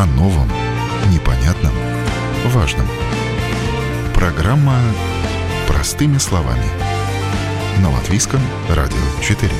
о 0.00 0.06
новом, 0.06 0.48
непонятном, 1.12 1.72
важном. 2.54 2.86
Программа 4.14 4.78
«Простыми 5.68 6.16
словами» 6.16 6.64
на 7.82 7.90
Латвийском 7.90 8.40
радио 8.70 8.96
4. 9.20 9.52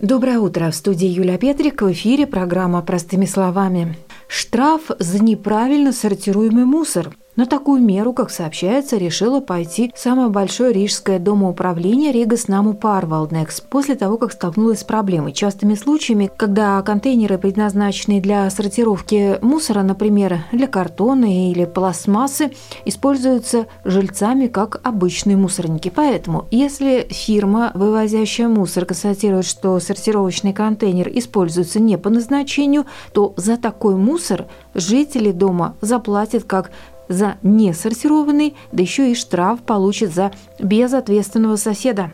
Доброе 0.00 0.38
утро. 0.38 0.70
В 0.70 0.74
студии 0.74 1.08
Юлия 1.08 1.36
Петрик. 1.36 1.82
В 1.82 1.92
эфире 1.92 2.26
программа 2.26 2.80
«Простыми 2.80 3.26
словами». 3.26 3.94
Штраф 4.26 4.84
за 4.98 5.22
неправильно 5.22 5.92
сортируемый 5.92 6.64
мусор– 6.64 7.14
на 7.36 7.46
такую 7.46 7.82
меру, 7.82 8.12
как 8.12 8.30
сообщается, 8.30 8.96
решила 8.96 9.40
пойти 9.40 9.92
самое 9.94 10.28
большое 10.28 10.72
рижское 10.72 11.18
домоуправление 11.18 12.10
Ригас 12.10 12.48
Наму 12.48 12.72
Парвалднекс 12.72 13.60
после 13.60 13.94
того, 13.94 14.16
как 14.16 14.32
столкнулась 14.32 14.80
с 14.80 14.84
проблемой. 14.84 15.32
Частыми 15.32 15.74
случаями, 15.74 16.30
когда 16.34 16.80
контейнеры, 16.82 17.36
предназначенные 17.36 18.20
для 18.20 18.48
сортировки 18.48 19.38
мусора, 19.42 19.82
например, 19.82 20.44
для 20.50 20.66
картона 20.66 21.50
или 21.50 21.66
пластмассы, 21.66 22.52
используются 22.86 23.66
жильцами 23.84 24.46
как 24.46 24.80
обычные 24.82 25.36
мусорники. 25.36 25.92
Поэтому, 25.94 26.46
если 26.50 27.06
фирма, 27.10 27.70
вывозящая 27.74 28.48
мусор, 28.48 28.86
констатирует, 28.86 29.44
что 29.44 29.78
сортировочный 29.78 30.54
контейнер 30.54 31.10
используется 31.12 31.80
не 31.80 31.98
по 31.98 32.08
назначению, 32.08 32.86
то 33.12 33.34
за 33.36 33.58
такой 33.58 33.96
мусор 33.96 34.46
жители 34.74 35.32
дома 35.32 35.74
заплатят 35.80 36.44
как 36.44 36.70
за 37.08 37.36
несортированный, 37.42 38.54
да 38.72 38.82
еще 38.82 39.10
и 39.10 39.14
штраф 39.14 39.60
получит 39.60 40.14
за 40.14 40.32
безответственного 40.58 41.56
соседа. 41.56 42.12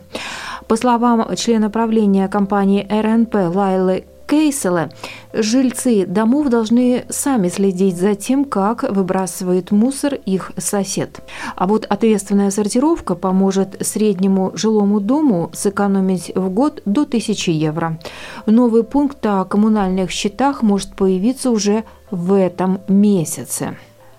По 0.67 0.75
словам 0.75 1.35
члена 1.35 1.69
правления 1.69 2.27
компании 2.27 2.87
РНП 2.89 3.35
Лайлы 3.53 4.05
Кейсела, 4.27 4.89
жильцы 5.33 6.05
домов 6.05 6.47
должны 6.49 7.05
сами 7.09 7.49
следить 7.49 7.97
за 7.97 8.15
тем, 8.15 8.45
как 8.45 8.83
выбрасывает 8.83 9.71
мусор 9.71 10.15
их 10.15 10.51
сосед. 10.57 11.21
А 11.55 11.67
вот 11.67 11.85
ответственная 11.85 12.49
сортировка 12.49 13.15
поможет 13.15 13.85
среднему 13.85 14.51
жилому 14.55 14.99
дому 14.99 15.51
сэкономить 15.53 16.31
в 16.35 16.49
год 16.49 16.81
до 16.85 17.01
1000 17.01 17.51
евро. 17.51 17.99
Новый 18.45 18.83
пункт 18.83 19.25
о 19.25 19.43
коммунальных 19.45 20.09
счетах 20.09 20.61
может 20.63 20.95
появиться 20.95 21.51
уже 21.51 21.83
в 22.09 22.33
этом 22.33 22.79
месяце. 22.87 23.75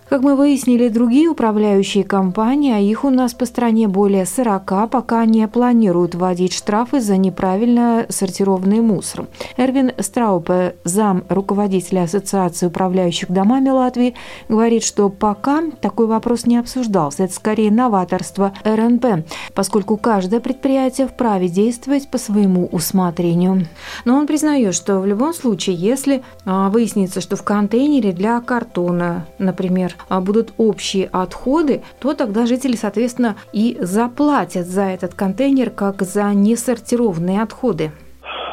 Как 0.08 0.20
мы 0.20 0.36
выяснили, 0.36 0.90
другие 0.90 1.28
управляющие 1.28 2.04
компании, 2.04 2.74
а 2.74 2.78
их 2.78 3.04
у 3.04 3.10
нас 3.10 3.32
по 3.32 3.46
стране 3.46 3.88
более 3.88 4.26
40, 4.26 4.90
пока 4.90 5.24
не 5.24 5.48
планируют 5.48 6.14
вводить 6.14 6.52
штрафы 6.52 7.00
за 7.00 7.16
неправильно 7.16 8.04
сортированный 8.10 8.80
мусор. 8.80 9.26
Эрвин 9.56 9.92
Страупе, 9.98 10.76
зам 10.84 11.24
руководителя 11.30 12.02
Ассоциации 12.02 12.66
управляющих 12.66 13.30
домами 13.30 13.70
Латвии, 13.70 14.14
говорит, 14.50 14.84
что 14.84 15.08
пока 15.08 15.62
такой 15.80 16.06
вопрос 16.06 16.44
не 16.44 16.58
обсуждался. 16.58 17.24
Это 17.24 17.32
скорее 17.32 17.70
новаторство 17.70 18.52
РНП, 18.62 19.26
поскольку 19.54 19.96
каждое 19.96 20.40
предприятие 20.40 21.08
вправе 21.08 21.48
действовать 21.48 22.10
по 22.10 22.18
своему 22.18 22.66
усмотрению. 22.66 23.66
Но 24.04 24.18
он 24.18 24.26
признает, 24.26 24.74
что 24.74 25.00
в 25.00 25.06
любом 25.06 25.32
случае, 25.32 25.76
если 25.76 26.22
а, 26.44 26.68
выяснится, 26.68 27.22
что 27.22 27.36
в 27.36 27.42
контейнере 27.42 28.12
для 28.12 28.38
картона, 28.42 29.26
например, 29.38 29.93
а, 30.08 30.20
будут 30.20 30.52
общие 30.58 31.08
отходы, 31.12 31.82
то 32.00 32.14
тогда 32.14 32.46
жители, 32.46 32.76
соответственно, 32.76 33.36
и 33.52 33.76
заплатят 33.80 34.66
за 34.66 34.82
этот 34.82 35.14
контейнер 35.14 35.70
как 35.70 36.02
за 36.02 36.32
несортированные 36.34 37.42
отходы 37.42 37.90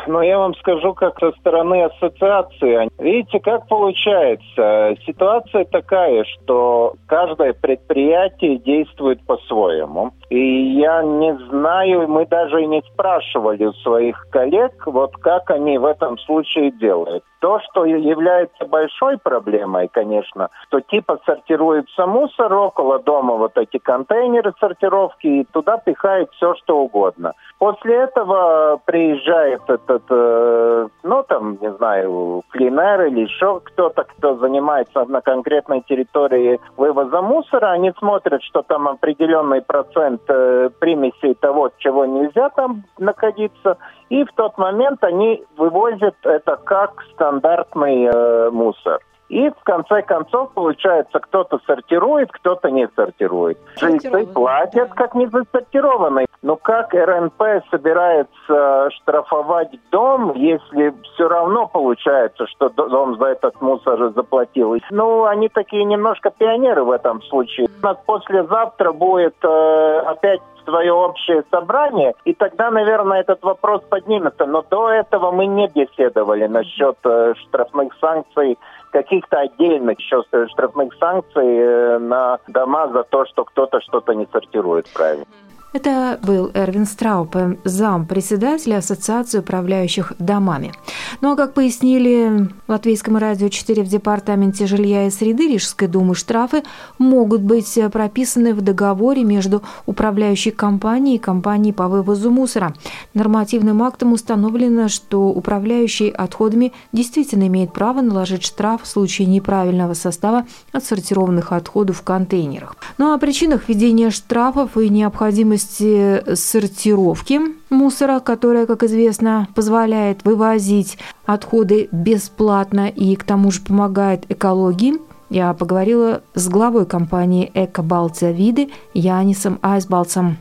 но 0.07 0.21
я 0.21 0.37
вам 0.37 0.55
скажу 0.55 0.93
как 0.93 1.19
со 1.19 1.31
стороны 1.33 1.83
ассоциации. 1.83 2.89
Видите, 3.01 3.39
как 3.39 3.67
получается? 3.67 4.95
Ситуация 5.05 5.65
такая, 5.65 6.25
что 6.25 6.95
каждое 7.07 7.53
предприятие 7.53 8.57
действует 8.57 9.25
по-своему. 9.25 10.11
И 10.31 10.79
я 10.79 11.03
не 11.03 11.35
знаю, 11.49 12.07
мы 12.07 12.25
даже 12.25 12.65
не 12.65 12.81
спрашивали 12.93 13.69
своих 13.83 14.27
коллег, 14.31 14.71
вот 14.85 15.13
как 15.17 15.51
они 15.51 15.77
в 15.77 15.83
этом 15.83 16.17
случае 16.19 16.71
делают. 16.71 17.25
То, 17.41 17.59
что 17.59 17.83
является 17.85 18.65
большой 18.65 19.17
проблемой, 19.17 19.89
конечно, 19.91 20.49
что 20.67 20.79
типа 20.79 21.19
сортируется 21.25 22.05
мусор 22.05 22.53
около 22.53 22.99
дома, 22.99 23.35
вот 23.35 23.57
эти 23.57 23.77
контейнеры 23.77 24.53
сортировки, 24.57 25.27
и 25.27 25.43
туда 25.51 25.77
пихают 25.77 26.31
все, 26.33 26.53
что 26.55 26.77
угодно. 26.77 27.33
После 27.57 27.95
этого 27.95 28.79
приезжает 28.85 29.63
этот, 29.67 30.03
э, 30.09 30.87
ну 31.03 31.23
там, 31.27 31.57
не 31.59 31.73
знаю, 31.73 32.43
клинер 32.51 33.07
или 33.07 33.21
еще 33.21 33.59
кто-то, 33.59 34.03
кто 34.03 34.37
занимается 34.37 35.03
на 35.05 35.21
конкретной 35.21 35.81
территории 35.81 36.61
вывоза 36.77 37.21
мусора, 37.21 37.71
они 37.71 37.91
смотрят, 37.97 38.41
что 38.43 38.61
там 38.61 38.87
определенный 38.87 39.61
процент 39.61 40.20
э, 40.27 40.69
примесей 40.79 41.35
того, 41.35 41.71
чего 41.77 42.05
нельзя 42.05 42.49
там 42.49 42.83
находиться, 42.97 43.77
и 44.09 44.23
в 44.23 44.31
тот 44.35 44.57
момент 44.57 45.03
они 45.03 45.43
вывозят 45.57 46.15
это 46.23 46.55
как 46.57 47.03
стандартный 47.13 48.05
э, 48.05 48.49
мусор. 48.51 48.99
И 49.31 49.49
в 49.49 49.63
конце 49.63 50.01
концов, 50.01 50.51
получается, 50.51 51.19
кто-то 51.19 51.61
сортирует, 51.65 52.29
кто-то 52.33 52.69
не 52.69 52.89
сортирует. 52.97 53.57
Жильцы 53.79 54.27
платят 54.27 54.93
как 54.93 55.15
не 55.15 55.25
засортированные. 55.27 56.27
Но 56.41 56.57
как 56.57 56.93
РНП 56.93 57.41
собирается 57.69 58.89
штрафовать 58.91 59.69
дом, 59.89 60.33
если 60.35 60.93
все 61.13 61.29
равно 61.29 61.65
получается, 61.67 62.45
что 62.47 62.67
дом 62.67 63.17
за 63.19 63.27
этот 63.27 63.61
мусор 63.61 64.11
заплатил? 64.13 64.75
Ну, 64.89 65.23
они 65.23 65.47
такие 65.47 65.85
немножко 65.85 66.29
пионеры 66.29 66.83
в 66.83 66.91
этом 66.91 67.21
случае. 67.21 67.69
У 67.81 67.85
нас 67.85 67.97
послезавтра 68.05 68.91
будет 68.91 69.35
э, 69.43 69.99
опять 70.07 70.41
свое 70.65 70.93
общее 70.93 71.43
собрание, 71.51 72.13
и 72.25 72.33
тогда, 72.33 72.69
наверное, 72.69 73.21
этот 73.21 73.41
вопрос 73.43 73.81
поднимется. 73.89 74.45
Но 74.45 74.63
до 74.69 74.89
этого 74.89 75.31
мы 75.31 75.45
не 75.45 75.67
беседовали 75.67 76.47
насчет 76.47 76.97
э, 77.03 77.33
штрафных 77.35 77.93
санкций, 77.99 78.57
каких-то 78.91 79.39
отдельных 79.39 79.99
еще 79.99 80.23
штрафных 80.49 80.93
санкций 80.99 81.57
э, 81.57 81.97
на 81.99 82.39
дома 82.47 82.89
за 82.89 83.03
то, 83.03 83.25
что 83.25 83.45
кто-то 83.45 83.81
что-то 83.81 84.13
не 84.13 84.27
сортирует 84.31 84.87
правильно. 84.93 85.25
Это 85.73 86.19
был 86.21 86.51
Эрвин 86.53 86.85
Страупе, 86.85 87.57
зам 87.63 88.05
председателя 88.05 88.77
Ассоциации 88.77 89.39
управляющих 89.39 90.11
домами. 90.19 90.73
Ну 91.21 91.31
а 91.31 91.37
как 91.37 91.53
пояснили 91.53 92.49
Латвийскому 92.67 93.19
радио 93.19 93.47
4 93.47 93.83
в 93.83 93.87
Департаменте 93.87 94.67
жилья 94.67 95.07
и 95.07 95.09
среды 95.09 95.47
Рижской 95.47 95.87
думы, 95.87 96.13
штрафы 96.13 96.63
могут 96.97 97.39
быть 97.41 97.79
прописаны 97.89 98.53
в 98.53 98.59
договоре 98.59 99.23
между 99.23 99.63
управляющей 99.85 100.51
компанией 100.51 101.15
и 101.15 101.19
компанией 101.19 101.71
по 101.71 101.87
вывозу 101.87 102.31
мусора. 102.31 102.73
Нормативным 103.13 103.81
актом 103.81 104.11
установлено, 104.11 104.89
что 104.89 105.29
управляющий 105.29 106.09
отходами 106.09 106.73
действительно 106.91 107.47
имеет 107.47 107.71
право 107.71 108.01
наложить 108.01 108.43
штраф 108.43 108.83
в 108.83 108.87
случае 108.87 109.27
неправильного 109.27 109.93
состава 109.93 110.45
отсортированных 110.73 111.53
отходов 111.53 111.99
в 111.99 112.03
контейнерах. 112.03 112.75
Ну 112.97 113.11
а 113.11 113.15
о 113.15 113.17
причинах 113.17 113.69
введения 113.69 114.09
штрафов 114.09 114.75
и 114.75 114.89
необходимости 114.89 115.60
возможности 115.61 116.35
сортировки 116.35 117.39
мусора, 117.69 118.19
которая, 118.19 118.65
как 118.65 118.83
известно, 118.83 119.47
позволяет 119.55 120.23
вывозить 120.23 120.97
отходы 121.25 121.87
бесплатно 121.91 122.87
и 122.87 123.15
к 123.15 123.23
тому 123.23 123.51
же 123.51 123.61
помогает 123.61 124.25
экологии. 124.29 124.95
Я 125.29 125.53
поговорила 125.53 126.21
с 126.33 126.49
главой 126.49 126.85
компании 126.85 127.49
«Эко 127.53 127.81
Балтия 127.83 128.31
Виды» 128.31 128.69
Янисом 128.93 129.59
Айсбалцем. 129.61 130.37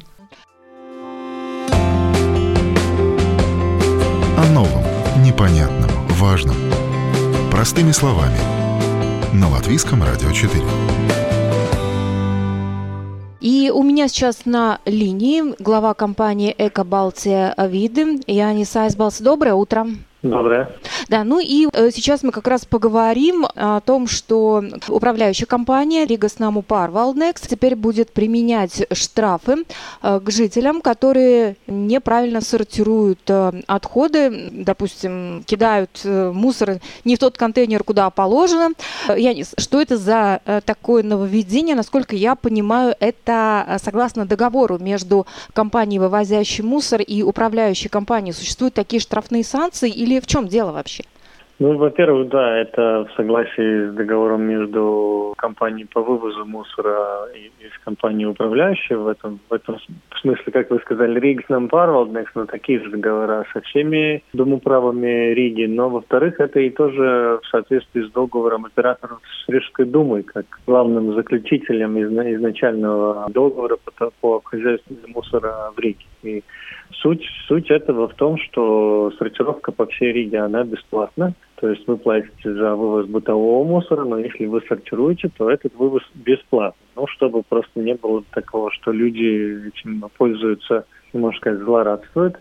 О 4.37 4.52
новом, 4.52 4.82
непонятном, 5.25 5.90
важном. 6.19 6.56
Простыми 7.50 7.93
словами. 7.93 8.38
На 9.32 9.49
Латвийском 9.49 10.02
радио 10.02 10.32
4. 10.32 10.61
И 13.40 13.72
у 13.75 13.82
меня 13.82 14.08
сейчас 14.08 14.44
на 14.44 14.81
линии 14.84 15.54
глава 15.62 15.94
компании 15.94 16.54
«Эко 16.58 16.84
Балтия 16.84 17.54
Виды» 17.56 18.20
Янис 18.26 18.76
Айсбалс. 18.76 19.20
Доброе 19.20 19.54
утро. 19.54 19.87
Доброе. 20.22 20.69
Да, 21.08 21.25
ну 21.25 21.40
и 21.40 21.67
э, 21.72 21.90
сейчас 21.90 22.22
мы 22.22 22.31
как 22.31 22.46
раз 22.46 22.67
поговорим 22.67 23.46
о 23.55 23.81
том, 23.81 24.06
что 24.06 24.62
управляющая 24.88 25.46
компания 25.46 26.05
Рига 26.05 26.28
Снаму 26.28 26.61
Пар 26.61 26.90
Валнекс 26.90 27.40
теперь 27.43 27.75
будет 27.75 28.12
применять 28.12 28.87
штрафы 28.93 29.64
э, 30.02 30.20
к 30.22 30.31
жителям, 30.31 30.82
которые 30.82 31.56
неправильно 31.67 32.43
сортируют 32.43 33.20
э, 33.28 33.62
отходы, 33.67 34.50
допустим, 34.52 35.43
кидают 35.46 36.02
мусор 36.05 36.81
не 37.05 37.16
в 37.16 37.19
тот 37.19 37.38
контейнер, 37.38 37.82
куда 37.82 38.11
положено. 38.11 38.70
Янис, 39.08 39.55
что 39.56 39.81
это 39.81 39.96
за 39.96 40.40
такое 40.66 41.02
нововведение? 41.02 41.75
Насколько 41.75 42.14
я 42.14 42.34
понимаю, 42.34 42.94
это 43.00 43.78
согласно 43.82 44.26
договору 44.26 44.78
между 44.78 45.26
компанией, 45.55 45.99
вывозящей 45.99 46.62
мусор, 46.62 47.00
и 47.00 47.23
управляющей 47.23 47.88
компанией. 47.88 48.34
Существуют 48.34 48.75
такие 48.75 49.00
штрафные 49.00 49.44
санкции 49.44 49.90
или 49.90 50.09
или 50.10 50.20
в 50.20 50.26
чем 50.26 50.46
дело 50.48 50.72
вообще? 50.72 51.04
Ну, 51.60 51.76
во-первых, 51.76 52.30
да, 52.30 52.56
это 52.56 53.06
в 53.06 53.16
согласии 53.16 53.90
с 53.90 53.92
договором 53.92 54.44
между 54.44 55.34
компанией 55.36 55.84
по 55.84 56.00
вывозу 56.00 56.46
мусора 56.46 57.28
и, 57.34 57.50
и 57.62 57.68
с 57.68 57.78
компанией 57.84 58.28
управляющей. 58.28 58.96
В 58.96 59.06
этом, 59.06 59.40
в 59.50 59.52
этом 59.52 59.76
смысле, 60.22 60.52
как 60.52 60.70
вы 60.70 60.78
сказали, 60.78 61.20
Ригс 61.20 61.46
нам 61.50 61.68
Парвалднекс, 61.68 62.34
но 62.34 62.46
такие 62.46 62.82
же 62.82 62.90
договора 62.90 63.44
со 63.52 63.60
всеми 63.60 64.22
домоправами 64.32 65.34
Риги. 65.34 65.66
Но, 65.66 65.90
во-вторых, 65.90 66.40
это 66.40 66.60
и 66.60 66.70
тоже 66.70 67.40
в 67.42 67.46
соответствии 67.50 68.08
с 68.08 68.10
договором 68.10 68.64
операторов 68.64 69.20
с 69.44 69.48
Рижской 69.50 69.84
думой, 69.84 70.22
как 70.22 70.46
главным 70.66 71.14
заключителем 71.14 72.02
изначального 72.02 73.26
договора 73.28 73.76
по, 73.98 74.10
по 74.22 74.40
хозяйству 74.42 74.96
мусора 75.08 75.72
в 75.76 75.78
Риге. 75.78 76.06
И 76.22 76.43
Суть, 77.02 77.25
суть 77.46 77.70
этого 77.70 78.08
в 78.08 78.14
том, 78.14 78.37
что 78.37 79.11
сортировка 79.19 79.72
по 79.72 79.87
всей 79.87 80.12
Риге, 80.12 80.40
она 80.40 80.64
бесплатна. 80.64 81.34
То 81.55 81.69
есть 81.69 81.87
вы 81.87 81.96
платите 81.96 82.52
за 82.52 82.75
вывоз 82.75 83.06
бытового 83.06 83.64
мусора, 83.64 84.05
но 84.05 84.19
если 84.19 84.46
вы 84.46 84.61
сортируете, 84.69 85.31
то 85.37 85.50
этот 85.50 85.75
вывоз 85.76 86.02
бесплатный. 86.14 86.87
Ну, 86.96 87.06
чтобы 87.06 87.43
просто 87.43 87.81
не 87.81 87.94
было 87.94 88.22
такого, 88.32 88.70
что 88.72 88.93
люди 88.93 89.69
этим 89.69 90.05
пользуются, 90.19 90.84
можно 91.12 91.38
сказать, 91.38 91.61
злорадствуют 91.61 92.37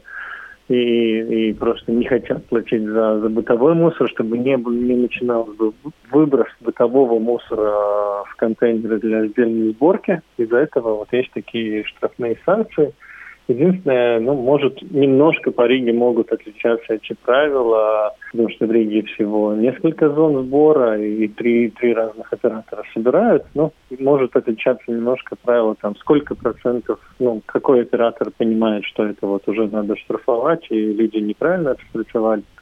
и, 0.67 1.49
и 1.49 1.53
просто 1.53 1.91
не 1.91 2.05
хотят 2.05 2.45
платить 2.47 2.83
за, 2.83 3.19
за 3.19 3.29
бытовой 3.29 3.75
мусор, 3.75 4.09
чтобы 4.09 4.37
не, 4.37 4.55
не 4.55 4.95
начинался 4.95 5.51
бы 5.53 5.73
выброс 6.11 6.49
бытового 6.59 7.19
мусора 7.19 8.23
в 8.25 8.35
контейнеры 8.35 8.99
для 8.99 9.19
отдельной 9.19 9.71
сборки. 9.71 10.21
Из-за 10.37 10.57
этого 10.57 10.95
вот 10.95 11.13
есть 11.13 11.31
такие 11.31 11.85
штрафные 11.85 12.37
санкции– 12.45 12.93
Единственное, 13.49 14.19
ну, 14.19 14.35
может, 14.35 14.79
немножко 14.91 15.49
по 15.49 15.65
Риге 15.65 15.91
могут 15.91 16.31
отличаться 16.31 16.93
эти 16.93 17.15
правила, 17.25 18.13
потому 18.31 18.47
что 18.51 18.67
в 18.67 18.71
Риге 18.71 19.01
всего 19.01 19.55
несколько 19.55 20.07
зон 20.07 20.45
сбора 20.45 21.01
и 21.01 21.27
три, 21.27 21.71
три 21.71 21.95
разных 21.95 22.31
оператора 22.31 22.83
собирают. 22.93 23.45
Но 23.55 23.71
может 23.97 24.35
отличаться 24.35 24.91
немножко 24.91 25.35
правила, 25.43 25.75
там, 25.81 25.95
сколько 25.95 26.35
процентов, 26.35 26.99
ну, 27.17 27.41
какой 27.47 27.81
оператор 27.81 28.29
понимает, 28.37 28.85
что 28.85 29.07
это 29.07 29.25
вот 29.25 29.47
уже 29.47 29.67
надо 29.67 29.95
штрафовать, 29.95 30.67
и 30.69 30.93
люди 30.93 31.17
неправильно 31.17 31.69
это 31.69 31.81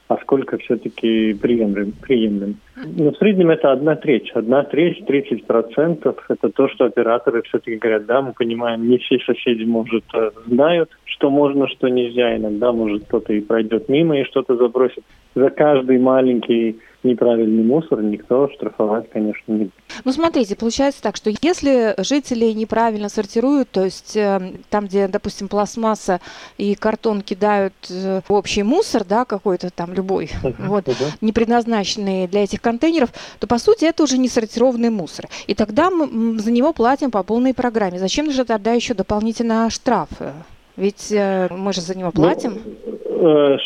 а 0.08 0.18
сколько 0.18 0.58
все-таки 0.58 1.34
приемлем. 1.34 1.94
приемлем. 2.02 2.58
Но 2.76 3.12
в 3.12 3.18
среднем 3.18 3.50
это 3.50 3.72
одна 3.72 3.96
треть. 3.96 4.32
Одна 4.34 4.64
треть, 4.64 5.06
30 5.06 5.46
процентов– 5.46 6.18
это 6.30 6.50
то, 6.50 6.70
что 6.70 6.86
операторы 6.86 7.42
все-таки 7.44 7.76
говорят, 7.76 8.06
да, 8.06 8.22
мы 8.22 8.34
понимаем, 8.34 8.88
не 8.88 8.98
все 9.00 9.20
соседи, 9.20 9.64
может, 9.64 10.04
э, 10.14 10.32
знают, 10.46 10.90
что 11.06 11.30
можно, 11.30 11.68
что 11.68 11.90
нельзя. 11.90 12.38
Иногда, 12.38 12.72
может, 12.72 13.06
кто-то 13.06 13.34
и 13.34 13.42
пройдет 13.42 13.90
мимо 13.90 14.18
и 14.20 14.26
что-то 14.26 14.56
забросит. 14.56 15.04
За 15.36 15.50
каждый 15.50 16.00
маленький 16.00 16.78
неправильный 17.08 17.64
мусор 17.64 18.02
никто 18.02 18.50
штрафовать, 18.50 19.10
конечно, 19.10 19.52
не 19.52 19.58
будет. 19.66 19.74
Ну, 20.04 20.12
смотрите, 20.12 20.56
получается 20.56 21.02
так, 21.02 21.16
что 21.16 21.32
если 21.42 21.96
жители 21.98 22.46
неправильно 22.52 23.10
сортируют, 23.10 23.70
то 23.72 23.84
есть 23.84 24.16
э, 24.16 24.54
там, 24.70 24.86
где, 24.86 25.08
допустим, 25.08 25.48
пластмасса 25.48 26.20
и 26.58 26.76
картон 26.76 27.22
кидают 27.22 27.74
э, 27.90 28.22
общий 28.28 28.64
мусор, 28.64 29.04
да, 29.04 29.26
какой-то 29.26 29.70
там 29.70 29.94
любой, 29.94 30.30
uh-huh, 30.44 30.68
вот, 30.68 30.88
uh-huh. 30.88 31.18
не 31.22 31.32
предназначенный 31.32 32.28
для 32.28 32.44
этих 32.44 32.62
контейнеров, 32.62 33.10
то, 33.40 33.48
по 33.48 33.58
сути, 33.58 33.86
это 33.86 34.04
уже 34.04 34.18
не 34.18 34.30
сортированный 34.30 34.90
мусор. 34.90 35.28
И 35.48 35.56
тогда 35.56 35.90
мы 35.90 36.40
за 36.40 36.52
него 36.52 36.74
платим 36.74 37.12
по 37.12 37.24
полной 37.24 37.54
программе. 37.54 38.00
Зачем 38.00 38.32
же 38.32 38.46
тогда 38.46 38.74
еще 38.74 38.94
дополнительно 38.94 39.70
штрафы? 39.70 40.34
Ведь 40.76 41.12
э, 41.12 41.48
мы 41.50 41.74
же 41.74 41.82
за 41.82 41.98
него 41.98 42.12
платим. 42.12 42.62
Ну, 42.64 43.07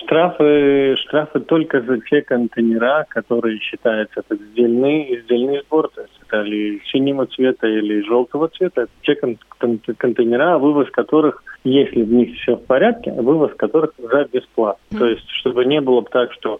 штрафы, 0.03 0.95
штрафы 0.98 1.39
только 1.42 1.81
за 1.81 2.00
те 2.01 2.21
контейнера, 2.21 3.06
которые 3.09 3.59
считаются 3.59 4.21
это 4.21 4.36
сдельный, 4.36 5.21
сдельный 5.24 5.62
сбор, 5.68 5.89
то 5.94 6.01
есть 6.01 6.13
это 6.27 6.42
или 6.44 6.81
синего 6.92 7.25
цвета, 7.25 7.68
или 7.68 8.01
желтого 8.01 8.48
цвета. 8.50 8.81
Это 8.81 8.92
те 9.03 9.15
кон- 9.15 9.38
кон- 9.59 9.80
контейнера, 9.98 10.57
вывоз 10.57 10.89
которых, 10.92 11.44
если 11.63 12.03
в 12.03 12.12
них 12.12 12.38
все 12.39 12.56
в 12.56 12.65
порядке, 12.65 13.12
вывоз 13.12 13.53
которых 13.56 13.94
уже 13.98 14.27
бесплатно. 14.31 14.95
Mm. 14.95 15.00
То 15.00 15.06
есть, 15.07 15.30
чтобы 15.30 15.65
не 15.65 15.81
было 15.81 16.04
так, 16.04 16.31
что 16.33 16.59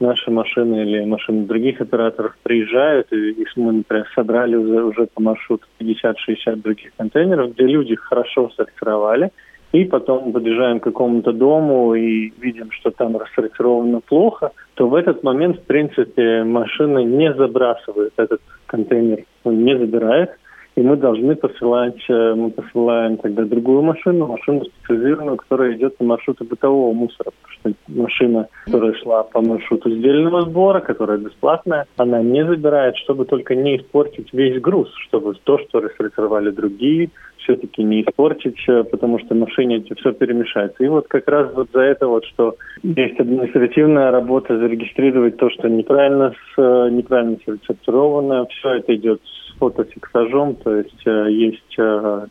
наши 0.00 0.30
машины 0.30 0.82
или 0.82 1.04
машины 1.04 1.46
других 1.46 1.80
операторов 1.80 2.36
приезжают, 2.42 3.12
и, 3.12 3.30
и 3.30 3.46
мы, 3.56 3.72
например, 3.72 4.06
собрали 4.14 4.56
уже, 4.56 4.84
уже 4.84 5.06
по 5.06 5.22
маршруту 5.22 5.66
50-60 5.80 6.56
других 6.56 6.92
контейнеров, 6.96 7.54
где 7.54 7.66
люди 7.66 7.94
хорошо 7.94 8.50
сортировали, 8.56 9.30
и 9.74 9.84
потом 9.84 10.32
подъезжаем 10.32 10.78
к 10.78 10.84
какому-то 10.84 11.32
дому 11.32 11.94
и 11.94 12.32
видим, 12.38 12.70
что 12.70 12.92
там 12.92 13.16
рассортировано 13.16 14.00
плохо, 14.00 14.52
то 14.74 14.86
в 14.88 14.94
этот 14.94 15.24
момент, 15.24 15.58
в 15.58 15.64
принципе, 15.64 16.44
машина 16.44 16.98
не 17.00 17.34
забрасывает 17.34 18.12
этот 18.16 18.40
контейнер, 18.66 19.24
он 19.42 19.64
не 19.64 19.76
забирает, 19.76 20.30
и 20.76 20.80
мы 20.80 20.96
должны 20.96 21.36
посылать, 21.36 22.02
э, 22.08 22.34
мы 22.34 22.50
посылаем 22.50 23.16
тогда 23.18 23.44
другую 23.44 23.82
машину, 23.82 24.26
машину 24.26 24.64
специализированную, 24.64 25.36
которая 25.36 25.74
идет 25.74 25.96
по 25.96 26.04
маршруту 26.04 26.44
бытового 26.44 26.92
мусора, 26.92 27.30
потому 27.30 27.54
что 27.54 27.72
машина, 27.88 28.48
которая 28.64 28.94
шла 28.94 29.22
по 29.22 29.40
маршруту 29.40 29.90
сдельного 29.90 30.42
сбора, 30.42 30.80
которая 30.80 31.18
бесплатная, 31.18 31.86
она 31.96 32.22
не 32.22 32.44
забирает, 32.44 32.96
чтобы 32.96 33.24
только 33.24 33.54
не 33.54 33.76
испортить 33.76 34.32
весь 34.32 34.60
груз, 34.60 34.88
чтобы 35.08 35.34
то, 35.44 35.58
что 35.58 35.80
рассортировали 35.80 36.50
другие, 36.50 37.10
все-таки 37.38 37.82
не 37.82 38.02
испортить, 38.02 38.58
э, 38.68 38.84
потому 38.84 39.18
что 39.20 39.34
машине 39.34 39.84
все 39.96 40.12
перемешается. 40.12 40.82
И 40.82 40.88
вот 40.88 41.06
как 41.08 41.28
раз 41.28 41.52
вот 41.54 41.68
за 41.72 41.80
это 41.80 42.08
вот, 42.08 42.24
что 42.24 42.56
есть 42.82 43.20
административная 43.20 44.10
работа, 44.10 44.58
зарегистрировать 44.58 45.36
то, 45.36 45.50
что 45.50 45.68
неправильно, 45.68 46.34
э, 46.56 46.88
неправильно 46.90 47.36
сортировано, 47.66 48.46
все 48.46 48.74
это 48.74 48.94
идет 48.96 49.20
с 49.22 49.43
фотофиксажом, 49.58 50.56
то 50.56 50.76
есть 50.76 51.06
э, 51.06 51.30
есть 51.30 51.76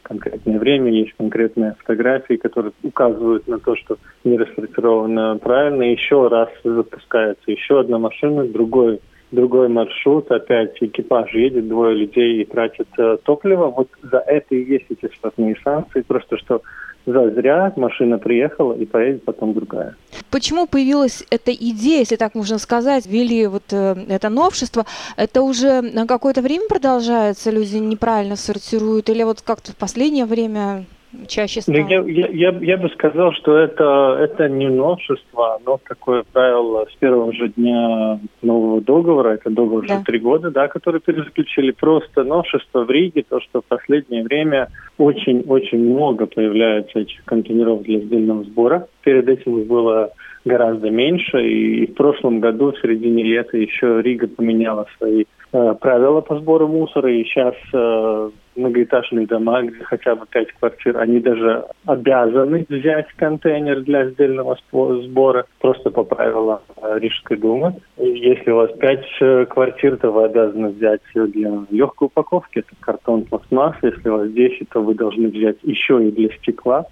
конкретное 0.04 0.60
время, 0.60 0.92
есть 0.92 1.14
конкретные 1.18 1.76
фотографии, 1.80 2.36
которые 2.36 2.74
указывают 2.84 3.48
на 3.48 3.60
то, 3.60 3.76
что 3.76 3.98
не 4.24 4.38
рассортировано 4.38 5.38
правильно. 5.38 5.84
Еще 5.84 6.28
раз 6.28 6.50
запускается 6.64 7.52
еще 7.52 7.80
одна 7.80 8.00
машина, 8.00 8.46
другой 8.46 9.00
другой 9.34 9.68
маршрут, 9.68 10.32
опять 10.32 10.78
экипаж 10.80 11.34
едет, 11.34 11.68
двое 11.68 11.96
людей 11.96 12.42
и 12.42 12.46
тратят 12.46 12.88
э, 12.98 13.18
топливо. 13.24 13.68
Вот 13.68 13.90
за 14.04 14.20
это 14.20 14.56
и 14.56 14.64
есть 14.64 14.86
эти 14.90 15.12
штрафные 15.12 15.56
санкции. 15.64 16.02
Просто 16.02 16.38
что 16.38 16.62
за 17.06 17.32
зря 17.32 17.74
машина 17.76 18.18
приехала 18.18 18.74
и 18.74 18.86
поедет 18.86 19.26
потом 19.26 19.54
другая. 19.54 19.96
Почему 20.34 20.66
появилась 20.66 21.24
эта 21.30 21.54
идея, 21.54 22.00
если 22.00 22.16
так 22.16 22.34
можно 22.34 22.58
сказать, 22.58 23.06
ввели 23.06 23.46
вот 23.46 23.66
э, 23.70 23.96
это 24.10 24.30
новшество? 24.30 24.88
Это 25.16 25.44
уже 25.44 25.82
на 25.82 26.08
какое-то 26.08 26.42
время 26.42 26.68
продолжается, 26.68 27.52
люди 27.52 27.76
неправильно 27.76 28.36
сортируют, 28.36 29.12
или 29.12 29.22
вот 29.22 29.44
как-то 29.44 29.74
в 29.74 29.76
последнее 29.76 30.26
время 30.26 30.86
чаще 31.28 31.62
стало? 31.62 31.76
Я, 31.76 32.02
я, 32.02 32.28
я, 32.28 32.60
я 32.62 32.78
бы 32.78 32.90
сказал, 32.90 33.34
что 33.34 33.58
это, 33.58 34.18
это 34.20 34.50
не 34.50 34.70
новшество, 34.70 35.60
но 35.66 35.80
такое 35.88 36.24
правило 36.32 36.86
с 36.92 36.96
первого 36.96 37.34
же 37.34 37.50
дня 37.50 38.20
нового 38.42 38.82
договора, 38.82 39.34
это 39.36 39.50
договор 39.50 39.88
да. 39.88 39.96
уже 39.96 40.04
три 40.04 40.20
года, 40.20 40.52
да, 40.52 40.68
который 40.68 41.02
перезаключили. 41.02 41.72
Просто 41.72 42.24
новшество 42.24 42.84
в 42.84 42.90
Риге, 42.90 43.24
то, 43.28 43.40
что 43.42 43.62
в 43.62 43.66
последнее 43.66 44.24
время 44.24 44.70
очень-очень 44.98 45.80
много 45.80 46.26
появляется 46.26 47.00
этих 47.00 47.24
контейнеров 47.26 47.84
для 47.84 48.00
сдельного 48.00 48.44
сбора. 48.44 48.88
Перед 49.04 49.28
этим 49.30 49.60
их 49.60 49.68
было 49.68 50.12
гораздо 50.46 50.90
меньше, 50.90 51.42
и 51.46 51.88
в 51.88 51.94
прошлом 51.94 52.40
году, 52.40 52.72
в 52.72 52.80
середине 52.82 53.24
лета, 53.24 53.58
еще 53.58 54.02
Рига 54.02 54.28
поменяла 54.28 54.88
свои 54.98 55.26
э, 55.54 55.76
правила 55.80 56.22
по 56.22 56.38
сбору 56.40 56.68
мусора, 56.68 57.14
и 57.14 57.24
сейчас 57.24 57.56
э, 57.74 58.30
многоэтажные 58.56 59.28
дома, 59.28 59.64
где 59.64 59.84
хотя 59.84 60.16
бы 60.16 60.26
пять 60.30 60.52
квартир, 60.54 60.98
они 60.98 61.20
даже 61.20 61.66
обязаны 61.86 62.66
взять 62.70 63.08
контейнер 63.16 63.82
для 63.82 64.10
сдельного 64.10 64.58
сбора, 64.72 65.46
просто 65.60 65.90
по 65.90 66.04
правилам 66.04 66.60
э, 66.82 67.00
Рижской 67.00 67.38
думы. 67.38 67.76
И 67.98 68.08
если 68.08 68.52
у 68.52 68.58
вас 68.58 68.72
пять 68.80 69.06
э, 69.22 69.46
квартир, 69.46 69.98
то 69.98 70.12
вы 70.12 70.26
обязаны 70.26 70.70
взять 70.70 71.02
для 71.14 71.52
легкой 71.70 72.06
упаковки, 72.06 72.60
это 72.60 72.76
картон, 72.80 73.26
пластмасс. 73.26 73.76
Если 73.82 74.10
у 74.10 74.18
вас 74.18 74.32
10, 74.32 74.70
то 74.70 74.82
вы 74.82 74.96
должны 74.96 75.30
взять 75.30 75.58
еще 75.64 76.06
и 76.08 76.12
для 76.12 76.30
стекла. 76.38 76.86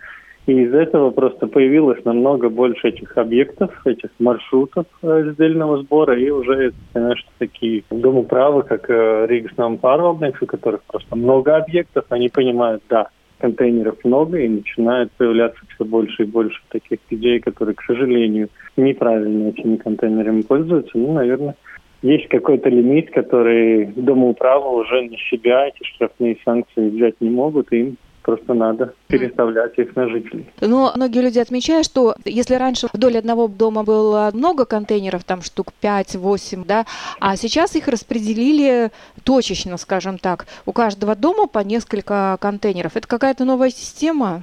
И 0.47 0.53
из 0.53 0.73
этого 0.73 1.11
просто 1.11 1.45
появилось 1.45 2.03
намного 2.03 2.49
больше 2.49 2.89
этих 2.89 3.15
объектов, 3.17 3.69
этих 3.85 4.09
маршрутов 4.17 4.85
раздельного 5.01 5.83
сбора, 5.83 6.17
и 6.17 6.29
уже, 6.31 6.73
конечно, 6.93 7.29
такие 7.37 7.83
домоправы, 7.91 8.63
как 8.63 8.89
Ригс 8.89 9.55
Нампарвалдникс, 9.55 10.41
у 10.41 10.45
которых 10.47 10.81
просто 10.83 11.15
много 11.15 11.57
объектов, 11.57 12.05
они 12.09 12.29
понимают, 12.29 12.81
да, 12.89 13.09
контейнеров 13.37 14.03
много, 14.03 14.39
и 14.39 14.47
начинает 14.47 15.11
появляться 15.13 15.61
все 15.75 15.85
больше 15.85 16.23
и 16.23 16.27
больше 16.27 16.59
таких 16.69 16.99
людей, 17.09 17.39
которые, 17.39 17.75
к 17.75 17.83
сожалению, 17.83 18.49
неправильно 18.77 19.49
этими 19.49 19.75
контейнерами 19.75 20.41
пользуются. 20.41 20.97
Ну, 20.97 21.13
наверное, 21.13 21.55
есть 22.01 22.27
какой-то 22.29 22.69
лимит, 22.69 23.11
который 23.11 23.85
домоуправа 23.95 24.69
уже 24.69 25.03
на 25.03 25.17
себя 25.29 25.67
эти 25.67 25.83
штрафные 25.83 26.37
санкции 26.43 26.89
взять 26.89 27.15
не 27.19 27.29
могут, 27.29 27.71
и 27.71 27.79
им 27.79 27.97
просто 28.21 28.53
надо 28.53 28.93
переставлять 29.07 29.77
их 29.77 29.95
на 29.95 30.07
жителей. 30.09 30.45
Но 30.61 30.91
многие 30.95 31.21
люди 31.21 31.39
отмечают, 31.39 31.85
что 31.85 32.15
если 32.25 32.55
раньше 32.55 32.87
вдоль 32.93 33.17
одного 33.17 33.47
дома 33.47 33.83
было 33.83 34.31
много 34.33 34.65
контейнеров, 34.65 35.23
там 35.23 35.41
штук 35.41 35.67
5-8, 35.81 36.65
да, 36.65 36.85
а 37.19 37.35
сейчас 37.35 37.75
их 37.75 37.87
распределили 37.87 38.91
точечно, 39.23 39.77
скажем 39.77 40.17
так. 40.17 40.45
У 40.65 40.71
каждого 40.71 41.15
дома 41.15 41.47
по 41.47 41.59
несколько 41.59 42.37
контейнеров. 42.39 42.95
Это 42.95 43.07
какая-то 43.07 43.45
новая 43.45 43.69
система? 43.69 44.41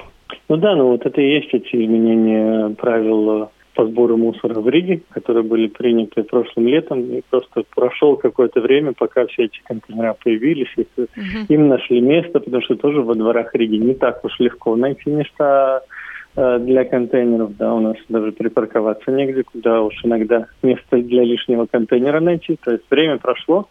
Ну 0.49 0.56
да, 0.56 0.75
ну 0.75 0.88
вот 0.88 1.04
это 1.04 1.20
и 1.20 1.35
есть 1.37 1.52
эти 1.52 1.85
изменения 1.85 2.70
правил 2.70 3.50
по 3.78 3.87
сбору 3.87 4.16
мусора 4.16 4.58
в 4.61 4.68
Риге, 4.68 5.02
которые 5.11 5.44
были 5.44 5.68
приняты 5.68 6.25
прошлым 6.25 6.66
летом. 6.66 7.00
И 7.12 7.23
просто 7.30 7.62
прошел 7.76 8.16
какое-то 8.16 8.61
время, 8.61 8.92
пока 8.92 9.25
все 9.26 9.44
эти 9.44 9.61
контейнера 9.62 10.16
появились, 10.20 10.75
и 10.76 10.80
uh 10.80 11.06
им 11.49 11.68
нашли 11.68 12.00
место, 12.00 12.40
потому 12.40 12.61
что 12.62 12.75
тоже 12.75 13.02
во 13.02 13.14
дворах 13.14 13.54
Риги 13.54 13.76
не 13.76 13.94
так 13.94 14.25
уж 14.25 14.32
легко 14.40 14.75
найти 14.75 15.11
места 15.11 15.82
э, 16.35 16.58
для 16.58 16.85
контейнеров, 16.87 17.56
да, 17.56 17.73
у 17.73 17.78
нас 17.78 17.97
даже 18.08 18.32
припарковаться 18.32 19.12
негде, 19.12 19.44
куда 19.44 19.80
уж 19.82 19.94
иногда 20.02 20.47
место 20.64 20.97
для 20.97 21.23
лишнего 21.23 21.66
контейнера 21.70 22.18
найти. 22.18 22.58
То 22.61 22.73
есть 22.73 22.85
время 22.90 23.18
прошло, 23.18 23.68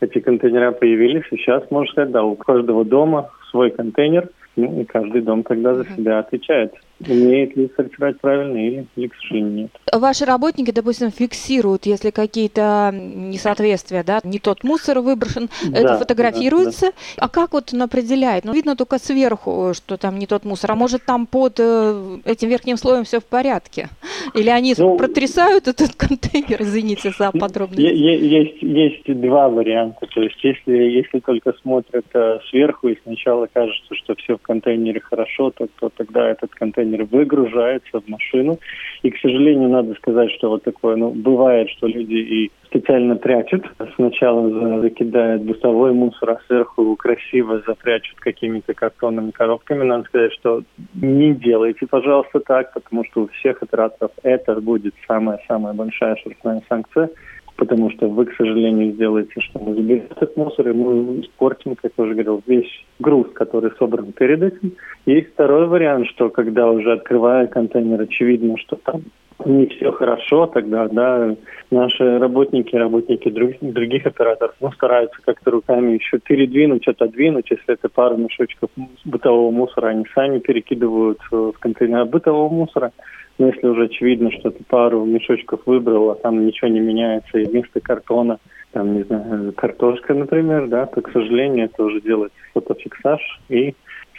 эти 0.00 0.18
контейнера 0.18 0.72
появились, 0.72 1.24
и 1.30 1.36
сейчас, 1.38 1.70
можно 1.70 1.90
сказать, 1.92 2.10
да, 2.10 2.22
у 2.24 2.36
каждого 2.36 2.84
дома 2.84 3.30
свой 3.50 3.70
контейнер, 3.70 4.28
ну 4.54 4.82
и 4.82 4.84
каждый 4.84 5.22
дом 5.22 5.44
тогда 5.44 5.72
за 5.72 5.86
себя 5.86 6.18
отвечает 6.18 6.74
умеет 7.00 7.56
ли 7.56 7.70
сортировать 7.76 8.20
правильно 8.20 8.56
или, 8.56 8.86
или, 8.96 9.06
к 9.08 9.14
сожалению, 9.16 9.52
нет. 9.52 9.70
Ваши 9.92 10.24
работники, 10.24 10.70
допустим, 10.70 11.10
фиксируют, 11.10 11.86
если 11.86 12.10
какие-то 12.10 12.90
несоответствия, 12.92 14.02
да, 14.02 14.20
не 14.24 14.38
тот 14.38 14.64
мусор 14.64 15.00
выброшен, 15.00 15.48
да, 15.68 15.78
это 15.78 15.98
фотографируется. 15.98 16.86
Да, 16.86 16.92
да. 17.16 17.24
А 17.24 17.28
как 17.28 17.52
вот 17.52 17.72
он 17.74 17.82
определяет? 17.82 18.44
Ну, 18.44 18.52
видно 18.52 18.76
только 18.76 18.98
сверху, 18.98 19.72
что 19.74 19.96
там 19.96 20.18
не 20.18 20.26
тот 20.26 20.44
мусор, 20.44 20.72
а 20.72 20.74
может 20.74 21.04
там 21.04 21.26
под 21.26 21.56
э, 21.58 22.18
этим 22.24 22.48
верхним 22.48 22.76
слоем 22.76 23.04
все 23.04 23.20
в 23.20 23.24
порядке? 23.24 23.88
Или 24.34 24.48
они 24.48 24.74
ну, 24.78 24.96
протрясают 24.96 25.68
этот 25.68 25.94
контейнер, 25.94 26.62
извините 26.62 27.10
за 27.10 27.30
подробности? 27.30 27.82
Есть, 27.82 28.62
есть 28.62 29.20
два 29.20 29.48
варианта. 29.48 30.06
То 30.14 30.22
есть 30.22 30.42
если, 30.42 30.72
если 30.72 31.20
только 31.20 31.52
смотрят 31.60 32.06
э, 32.14 32.38
сверху 32.48 32.88
и 32.88 32.98
сначала 33.02 33.48
кажется, 33.52 33.94
что 33.94 34.14
все 34.14 34.36
в 34.36 34.42
контейнере 34.42 35.00
хорошо, 35.00 35.50
то, 35.50 35.68
то 35.78 35.90
тогда 35.90 36.30
этот 36.30 36.54
контейнер 36.54 36.85
контейнер 36.86 37.04
выгружается 37.04 38.00
в 38.00 38.08
машину. 38.08 38.58
И, 39.02 39.10
к 39.10 39.18
сожалению, 39.18 39.68
надо 39.68 39.94
сказать, 39.94 40.30
что 40.32 40.50
вот 40.50 40.64
такое, 40.64 40.96
ну, 40.96 41.10
бывает, 41.10 41.68
что 41.70 41.86
люди 41.86 42.14
и 42.14 42.50
специально 42.66 43.16
прячут. 43.16 43.64
Сначала 43.96 44.80
закидают 44.80 45.42
бытовой 45.42 45.92
мусор, 45.92 46.30
а 46.30 46.40
сверху 46.46 46.96
красиво 46.96 47.62
запрячут 47.66 48.18
какими-то 48.18 48.74
картонными 48.74 49.30
коробками. 49.30 49.84
Надо 49.84 50.04
сказать, 50.04 50.32
что 50.32 50.62
не 50.94 51.34
делайте, 51.34 51.86
пожалуйста, 51.86 52.40
так, 52.40 52.72
потому 52.72 53.04
что 53.04 53.22
у 53.22 53.28
всех 53.28 53.62
операторов 53.62 54.12
это 54.22 54.60
будет 54.60 54.94
самая-самая 55.06 55.74
большая 55.74 56.16
штрафная 56.16 56.62
санкция 56.68 57.10
потому 57.56 57.90
что 57.90 58.08
вы, 58.08 58.26
к 58.26 58.36
сожалению, 58.36 58.92
сделаете, 58.92 59.40
что 59.40 59.58
мы 59.58 59.74
заберем 59.74 60.04
этот 60.10 60.36
мусор, 60.36 60.68
и 60.68 60.72
мы 60.72 61.20
испортим, 61.20 61.74
как 61.74 61.92
я 61.96 62.04
уже 62.04 62.14
говорил, 62.14 62.42
весь 62.46 62.70
груз, 62.98 63.28
который 63.32 63.72
собран 63.78 64.12
перед 64.12 64.42
этим. 64.42 64.72
Есть 65.06 65.32
второй 65.32 65.66
вариант, 65.66 66.06
что 66.08 66.30
когда 66.30 66.70
уже 66.70 66.92
открывая 66.92 67.46
контейнер, 67.46 68.00
очевидно, 68.00 68.56
что 68.58 68.76
там 68.76 69.02
не 69.44 69.66
все 69.66 69.92
хорошо, 69.92 70.46
тогда 70.46 70.88
да, 70.88 71.36
наши 71.70 72.18
работники, 72.18 72.74
работники 72.74 73.28
друг, 73.28 73.52
других 73.60 74.06
операторов 74.06 74.54
ну, 74.60 74.72
стараются 74.72 75.18
как-то 75.24 75.50
руками 75.50 75.92
еще 75.92 76.18
передвинуть, 76.18 76.88
отодвинуть. 76.88 77.50
Если 77.50 77.74
это 77.74 77.88
пару 77.88 78.16
мешочков 78.16 78.70
бытового 79.04 79.50
мусора, 79.50 79.88
они 79.88 80.04
сами 80.14 80.38
перекидывают 80.38 81.18
в 81.30 81.52
контейнер 81.52 82.06
бытового 82.06 82.52
мусора. 82.52 82.92
Но 83.38 83.48
если 83.48 83.66
уже 83.66 83.84
очевидно, 83.84 84.30
что 84.32 84.50
ты 84.50 84.64
пару 84.64 85.04
мешочков 85.04 85.60
выбрал, 85.66 86.10
а 86.10 86.14
там 86.14 86.46
ничего 86.46 86.68
не 86.68 86.80
меняется, 86.80 87.38
и 87.38 87.44
вместо 87.44 87.80
картона, 87.80 88.38
там, 88.72 88.94
не 88.94 89.02
знаю, 89.04 89.52
картошка, 89.52 90.14
например, 90.14 90.68
да, 90.68 90.86
то, 90.86 91.00
к 91.00 91.10
сожалению, 91.12 91.66
это 91.66 91.82
уже 91.82 92.00
делать 92.00 92.32
фотофиксаж 92.52 93.20
и 93.48 93.74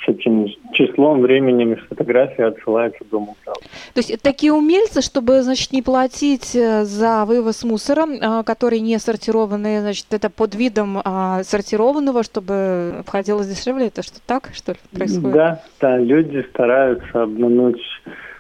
с 0.06 0.10
этим 0.10 0.48
числом, 0.74 1.22
временем 1.22 1.74
и 1.74 1.76
фотографией 1.76 2.48
отсылается 2.48 3.04
Дому 3.10 3.36
права. 3.44 3.60
То 3.94 4.00
есть 4.00 4.22
такие 4.22 4.54
умельцы, 4.54 5.02
чтобы, 5.02 5.42
значит, 5.42 5.72
не 5.74 5.82
платить 5.82 6.56
э, 6.56 6.84
за 6.84 7.26
вывоз 7.26 7.64
мусора, 7.64 8.08
а, 8.22 8.44
который 8.44 8.80
не 8.80 9.00
сортированный, 9.00 9.80
значит, 9.80 10.06
это 10.12 10.30
под 10.30 10.56
видом 10.56 11.02
а, 11.04 11.44
сортированного, 11.44 12.24
чтобы 12.24 13.04
входило 13.06 13.44
дешевле, 13.44 13.88
это 13.88 14.04
что 14.04 14.20
так, 14.26 14.50
что 14.54 14.74
ли, 14.74 14.78
происходит? 14.92 15.32
Да, 15.32 15.64
да, 15.82 15.98
люди 15.98 16.46
стараются 16.52 17.24
обмануть 17.24 17.82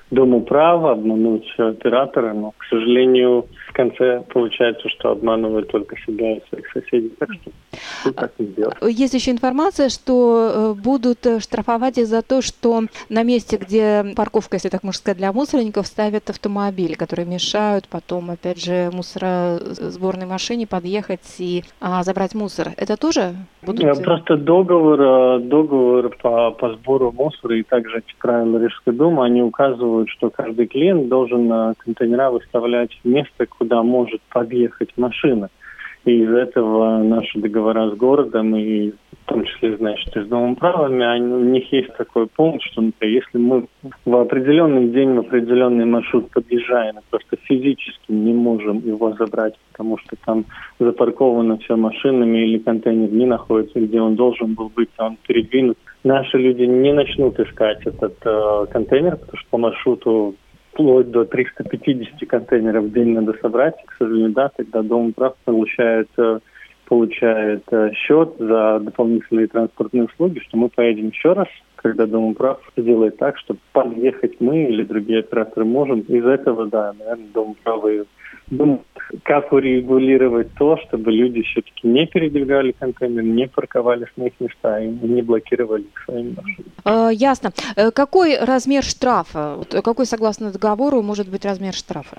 Дому 0.10 0.42
права, 0.42 0.94
обмануть 0.94 1.48
оператора, 1.58 2.34
но, 2.34 2.52
к 2.58 2.64
сожалению, 2.70 3.46
в 3.68 3.74
конце 3.74 4.24
получается, 4.34 4.88
что 4.88 5.12
обманывают 5.12 5.70
только 5.70 5.98
себя 5.98 6.38
и 6.38 6.42
своих 6.50 6.72
соседей. 6.72 7.12
Так 7.20 7.30
что 7.34 7.52
так 8.14 8.32
не 8.40 8.46
делать. 8.48 8.76
Есть 8.82 9.14
еще 9.14 9.32
информация, 9.32 9.90
что 9.90 10.74
э, 10.78 10.82
будут 10.82 11.26
э, 11.26 11.40
штрафовать 11.40 11.98
их 11.98 12.08
за 12.08 12.22
то, 12.22 12.42
что 12.42 12.84
на 13.10 13.24
месте, 13.24 13.58
где 13.58 14.14
парковка, 14.16 14.56
если 14.56 14.70
так 14.70 14.84
можно 14.84 14.98
сказать, 14.98 15.18
для 15.18 15.34
мусорников, 15.34 15.88
ставят 15.88 16.30
автомобили, 16.30 16.94
которые 16.94 17.26
мешают 17.26 17.88
потом, 17.90 18.32
опять 18.32 18.64
же, 18.64 18.90
мусоросборной 18.94 20.26
машине 20.26 20.68
подъехать 20.68 21.36
и 21.40 21.64
а, 21.82 22.04
забрать 22.04 22.34
мусор. 22.34 22.70
Это 22.78 22.96
тоже 22.96 23.36
будут... 23.62 24.04
Просто 24.04 24.38
договор, 24.38 25.02
э, 25.02 25.40
договор 25.40 26.16
по, 26.22 26.52
по 26.52 26.74
сбору 26.76 27.12
мусора 27.12 27.58
и 27.58 27.64
также 27.64 28.00
эти 28.00 28.16
правила 28.20 28.58
Рижской 28.58 28.94
думы, 28.94 29.26
они 29.26 29.42
указывают 29.42 29.97
указывают, 29.98 30.10
что 30.10 30.30
каждый 30.30 30.68
клиент 30.68 31.10
должен 31.10 31.74
контейнера 31.77 32.30
выставлять 32.30 32.92
место, 33.04 33.46
куда 33.46 33.84
может 33.84 34.22
подъехать 34.30 34.92
машина. 34.98 35.50
И 36.06 36.24
из 36.24 36.30
этого 36.30 37.04
наши 37.04 37.38
договора 37.39 37.89
с 37.89 37.98
городом 37.98 38.56
и 38.56 38.92
в 38.92 39.30
том 39.30 39.44
числе, 39.44 39.75
значит, 39.75 40.16
и 40.16 40.22
с 40.22 40.27
Домом 40.27 40.56
правами, 40.56 41.06
они, 41.06 41.34
у 41.34 41.44
них 41.44 41.70
есть 41.74 41.94
такой 41.98 42.27
пункт, 42.27 42.63
что, 42.63 42.82
например, 42.82 43.24
если 43.24 43.38
мы 43.38 43.66
в 44.06 44.16
определенный 44.16 44.88
день, 44.88 45.16
в 45.16 45.20
определенный 45.20 45.84
маршрут 45.84 46.32
подъезжаем, 46.32 46.96
просто 47.10 47.36
физически 47.44 48.10
не 48.10 48.34
можем 48.34 48.80
его 48.86 49.12
забрать, 49.20 49.56
потому 49.72 49.98
что 49.98 50.16
там 50.25 50.46
запарковано 50.80 51.58
все 51.58 51.75
машинами 51.75 52.38
или 52.38 52.60
контейнер 52.60 53.12
не 53.12 53.25
находится, 53.25 53.82
где 53.82 54.00
он 54.00 54.16
должен 54.16 54.54
был 54.54 54.72
быть, 54.74 54.89
а 54.96 55.08
он 55.08 55.18
передвинут 55.27 55.77
наши 56.08 56.38
люди 56.38 56.64
не 56.64 56.94
начнут 56.94 57.40
искать 57.40 57.86
этот 57.86 58.16
э, 58.26 58.66
контейнер, 58.72 59.18
потому 59.18 59.38
что 59.38 59.50
по 59.50 59.58
маршруту 59.58 60.36
вплоть 60.72 61.12
до 61.12 61.26
350 61.26 62.28
контейнеров 62.30 62.86
в 62.86 62.94
день 62.94 63.14
надо 63.14 63.34
собрать. 63.42 63.76
К 63.86 63.94
сожалению, 63.98 64.32
да, 64.32 64.50
тогда 64.56 64.82
Дом 64.82 65.14
прав 65.14 65.36
получает, 65.44 66.10
э, 66.18 66.40
получает 66.86 67.64
э, 67.72 67.92
счет 67.94 68.36
за 68.40 68.80
дополнительные 68.80 69.48
транспортные 69.48 70.06
услуги, 70.06 70.40
что 70.40 70.58
мы 70.58 70.70
поедем 70.70 71.10
еще 71.10 71.34
раз, 71.34 71.48
когда 71.76 72.06
Дом 72.06 72.34
прав 72.36 72.60
сделает 72.78 73.18
так, 73.18 73.38
чтобы 73.38 73.60
подъехать 73.74 74.40
мы 74.40 74.64
или 74.64 74.84
другие 74.84 75.20
операторы 75.20 75.66
можем. 75.66 76.02
Из 76.02 76.26
этого, 76.26 76.68
да, 76.68 76.94
наверное, 76.98 77.28
Дом 77.34 77.56
права 77.64 77.90
думать, 78.50 78.82
как 79.24 79.51
урегулировать 79.51 80.54
то, 80.56 80.77
чтобы 80.77 81.12
люди 81.12 81.42
все-таки 81.44 81.88
не 81.88 82.06
передвигали 82.06 82.72
контейнер, 82.72 83.24
не 83.24 83.48
парковались 83.48 84.12
на 84.16 84.25
их 84.25 84.34
места 84.39 84.80
и 84.80 84.88
не 84.88 85.22
блокировали 85.22 85.86
свои 86.06 86.24
маршруты. 86.24 86.72
Э, 86.86 87.10
ясно. 87.13 87.51
Э, 87.75 87.92
какой 87.92 88.38
размер 88.39 88.84
штрафа? 88.84 89.60
Какой, 89.84 90.06
согласно 90.06 90.51
договору, 90.51 91.01
может 91.01 91.30
быть 91.30 91.46
размер 91.46 91.74
штрафа? 91.74 92.18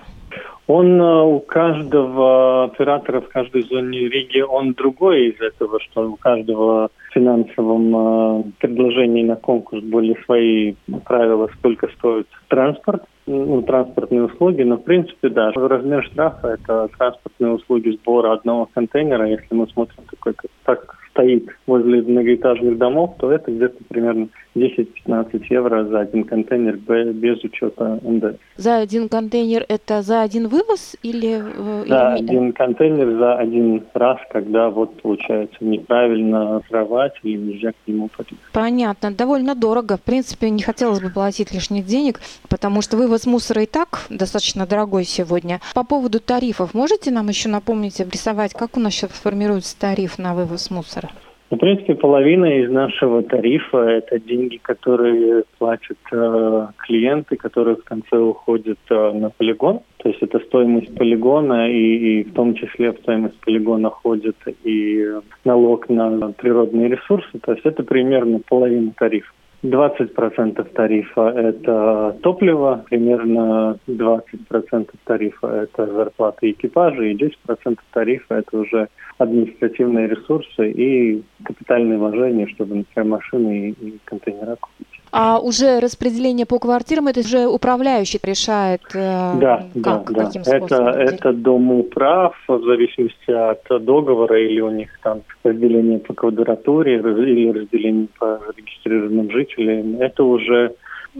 Он 0.67 1.01
э, 1.01 1.23
у 1.23 1.39
каждого 1.39 2.65
оператора 2.65 3.21
в 3.21 3.29
каждой 3.29 3.63
зоне 3.63 4.07
Риги, 4.07 4.41
он 4.41 4.73
другой 4.73 5.29
из 5.29 5.41
этого, 5.41 5.79
что 5.79 6.11
у 6.11 6.15
каждого 6.15 6.89
финансовом 7.11 8.53
предложении 8.59 9.23
на 9.23 9.35
конкурс 9.35 9.83
были 9.83 10.15
свои 10.25 10.75
правила, 11.05 11.49
сколько 11.57 11.87
стоит 11.89 12.27
транспорт 12.47 13.03
ну, 13.29 13.61
транспортные 13.61 14.23
услуги, 14.23 14.63
но 14.63 14.77
в 14.77 14.83
принципе, 14.83 15.29
да, 15.29 15.51
размер 15.51 16.03
штрафа– 16.05 16.47
это 16.59 16.89
транспортные 16.97 17.53
услуги 17.53 17.91
сбора 17.91 18.33
одного 18.33 18.67
контейнера, 18.73 19.27
если 19.27 19.53
мы 19.53 19.67
смотрим 19.67 20.03
такой, 20.09 20.33
как, 20.33 20.51
так, 20.65 20.97
стоит 21.19 21.49
возле 21.67 22.01
многоэтажных 22.01 22.77
домов, 22.77 23.15
то 23.19 23.31
это 23.31 23.51
где-то 23.51 23.83
примерно 23.89 24.29
10-15 24.55 25.43
евро 25.49 25.85
за 25.85 25.99
один 26.01 26.23
контейнер 26.23 26.77
без 27.13 27.43
учета 27.43 27.99
НДС. 28.03 28.37
За 28.57 28.77
один 28.77 29.09
контейнер 29.09 29.65
это 29.67 30.01
за 30.01 30.21
один 30.21 30.47
вывоз 30.47 30.95
или... 31.03 31.41
Э, 31.41 31.85
да, 31.87 32.15
или... 32.15 32.23
один 32.23 32.53
контейнер 32.53 33.17
за 33.17 33.35
один 33.35 33.83
раз, 33.93 34.17
когда 34.31 34.69
вот 34.69 35.01
получается 35.01 35.57
неправильно 35.61 36.61
срывать 36.67 37.13
или 37.23 37.37
нельзя 37.37 37.71
к 37.71 37.75
нему 37.87 38.09
подъехать. 38.09 38.39
Понятно, 38.53 39.11
довольно 39.11 39.55
дорого. 39.55 39.97
В 39.97 40.01
принципе, 40.01 40.49
не 40.49 40.61
хотелось 40.61 41.01
бы 41.01 41.09
платить 41.09 41.53
лишних 41.53 41.85
денег, 41.85 42.19
потому 42.49 42.81
что 42.81 42.97
вывоз 42.97 43.25
мусора 43.25 43.63
и 43.63 43.65
так 43.65 44.05
достаточно 44.09 44.65
дорогой 44.65 45.03
сегодня. 45.03 45.59
По 45.73 45.83
поводу 45.83 46.19
тарифов, 46.19 46.73
можете 46.73 47.11
нам 47.11 47.27
еще 47.27 47.49
напомнить, 47.49 48.01
обрисовать, 48.01 48.53
как 48.53 48.77
у 48.77 48.79
нас 48.79 48.93
сейчас 48.93 49.11
формируется 49.11 49.79
тариф 49.79 50.17
на 50.17 50.33
вывоз 50.33 50.71
мусора? 50.71 51.08
Ну, 51.51 51.57
в 51.57 51.59
принципе, 51.59 51.95
половина 51.95 52.45
из 52.61 52.69
нашего 52.69 53.23
тарифа– 53.23 53.77
это 53.77 54.19
деньги, 54.19 54.57
которые 54.57 55.43
платят 55.57 55.97
э, 56.11 56.67
клиенты, 56.77 57.37
которые 57.37 57.75
в 57.77 57.83
конце 57.83 58.17
уходят 58.17 58.77
э, 58.91 59.11
на 59.13 59.31
полигон. 59.31 59.79
То 59.97 60.09
есть 60.09 60.21
это 60.21 60.39
стоимость 60.41 60.93
полигона, 60.95 61.71
и, 61.71 62.19
и 62.19 62.23
в 62.23 62.33
том 62.33 62.53
числе 62.53 62.91
в 62.91 62.99
стоимость 62.99 63.39
полигона 63.39 63.89
ходит 63.89 64.35
и 64.63 65.11
налог 65.43 65.89
на 65.89 66.31
природные 66.33 66.89
ресурсы. 66.89 67.39
То 67.39 67.53
есть 67.53 67.65
это 67.65 67.81
примерно 67.83 68.41
половина 68.47 68.91
тарифа. 68.95 69.31
20% 69.63 70.63
тарифа– 70.73 71.29
это 71.35 72.17
топливо, 72.21 72.83
примерно 72.89 73.77
20% 73.87 74.89
тарифа– 75.03 75.47
это 75.63 75.85
зарплаты 75.85 76.51
экипажа, 76.51 77.03
и 77.03 77.15
10% 77.15 77.77
тарифа– 77.91 78.35
это 78.35 78.57
уже 78.57 78.87
административные 79.17 80.07
ресурсы 80.07 80.71
и 80.71 81.23
капитальные 81.43 81.97
вложения, 81.97 82.47
чтобы, 82.47 82.75
например, 82.75 83.09
машины 83.09 83.69
и, 83.69 83.87
и 83.87 83.99
контейнера 84.05 84.55
купить. 84.55 84.98
А 85.11 85.39
уже 85.39 85.79
распределение 85.79 86.45
по 86.45 86.59
квартирам 86.59 87.07
это 87.07 87.21
уже 87.21 87.47
управляющий 87.47 88.19
решает? 88.23 88.81
Э, 88.93 89.33
да, 89.39 89.67
как, 89.83 90.11
да, 90.11 90.25
каким 90.25 90.43
да. 90.43 90.57
Способом? 90.57 90.87
Это, 90.87 90.99
это 90.99 91.33
дом 91.33 91.71
управ 91.71 92.35
в 92.47 92.63
зависимости 92.63 93.31
от 93.31 93.83
договора 93.83 94.39
или 94.39 94.61
у 94.61 94.69
них 94.69 94.89
там 95.01 95.21
разделение 95.43 95.99
по 95.99 96.13
квадратуре 96.13 96.97
или 96.97 97.51
разделение 97.51 98.07
по 98.19 98.39
регистрированным 98.55 99.31
жителям. 99.31 100.01
Это 100.01 100.23
уже 100.23 100.75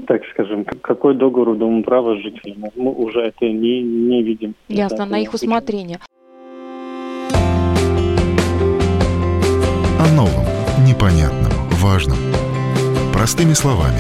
так 0.07 0.21
скажем, 0.31 0.65
какой 0.65 1.15
договор 1.15 1.49
у 1.49 1.55
Дома 1.55 1.83
права 1.83 2.15
с 2.15 2.19
жителями. 2.19 2.71
Мы 2.75 2.91
уже 2.91 3.21
это 3.21 3.45
не, 3.45 3.81
не 3.81 4.23
видим. 4.23 4.53
Ясно, 4.67 5.05
на 5.05 5.19
их 5.19 5.33
усмотрение. 5.33 5.99
О 9.99 10.15
новом, 10.15 10.45
непонятном, 10.87 11.51
важном. 11.81 12.17
Простыми 13.19 13.51
словами. 13.51 13.99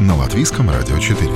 На 0.00 0.16
Латвийском 0.16 0.70
радио 0.70 0.98
4. 0.98 1.30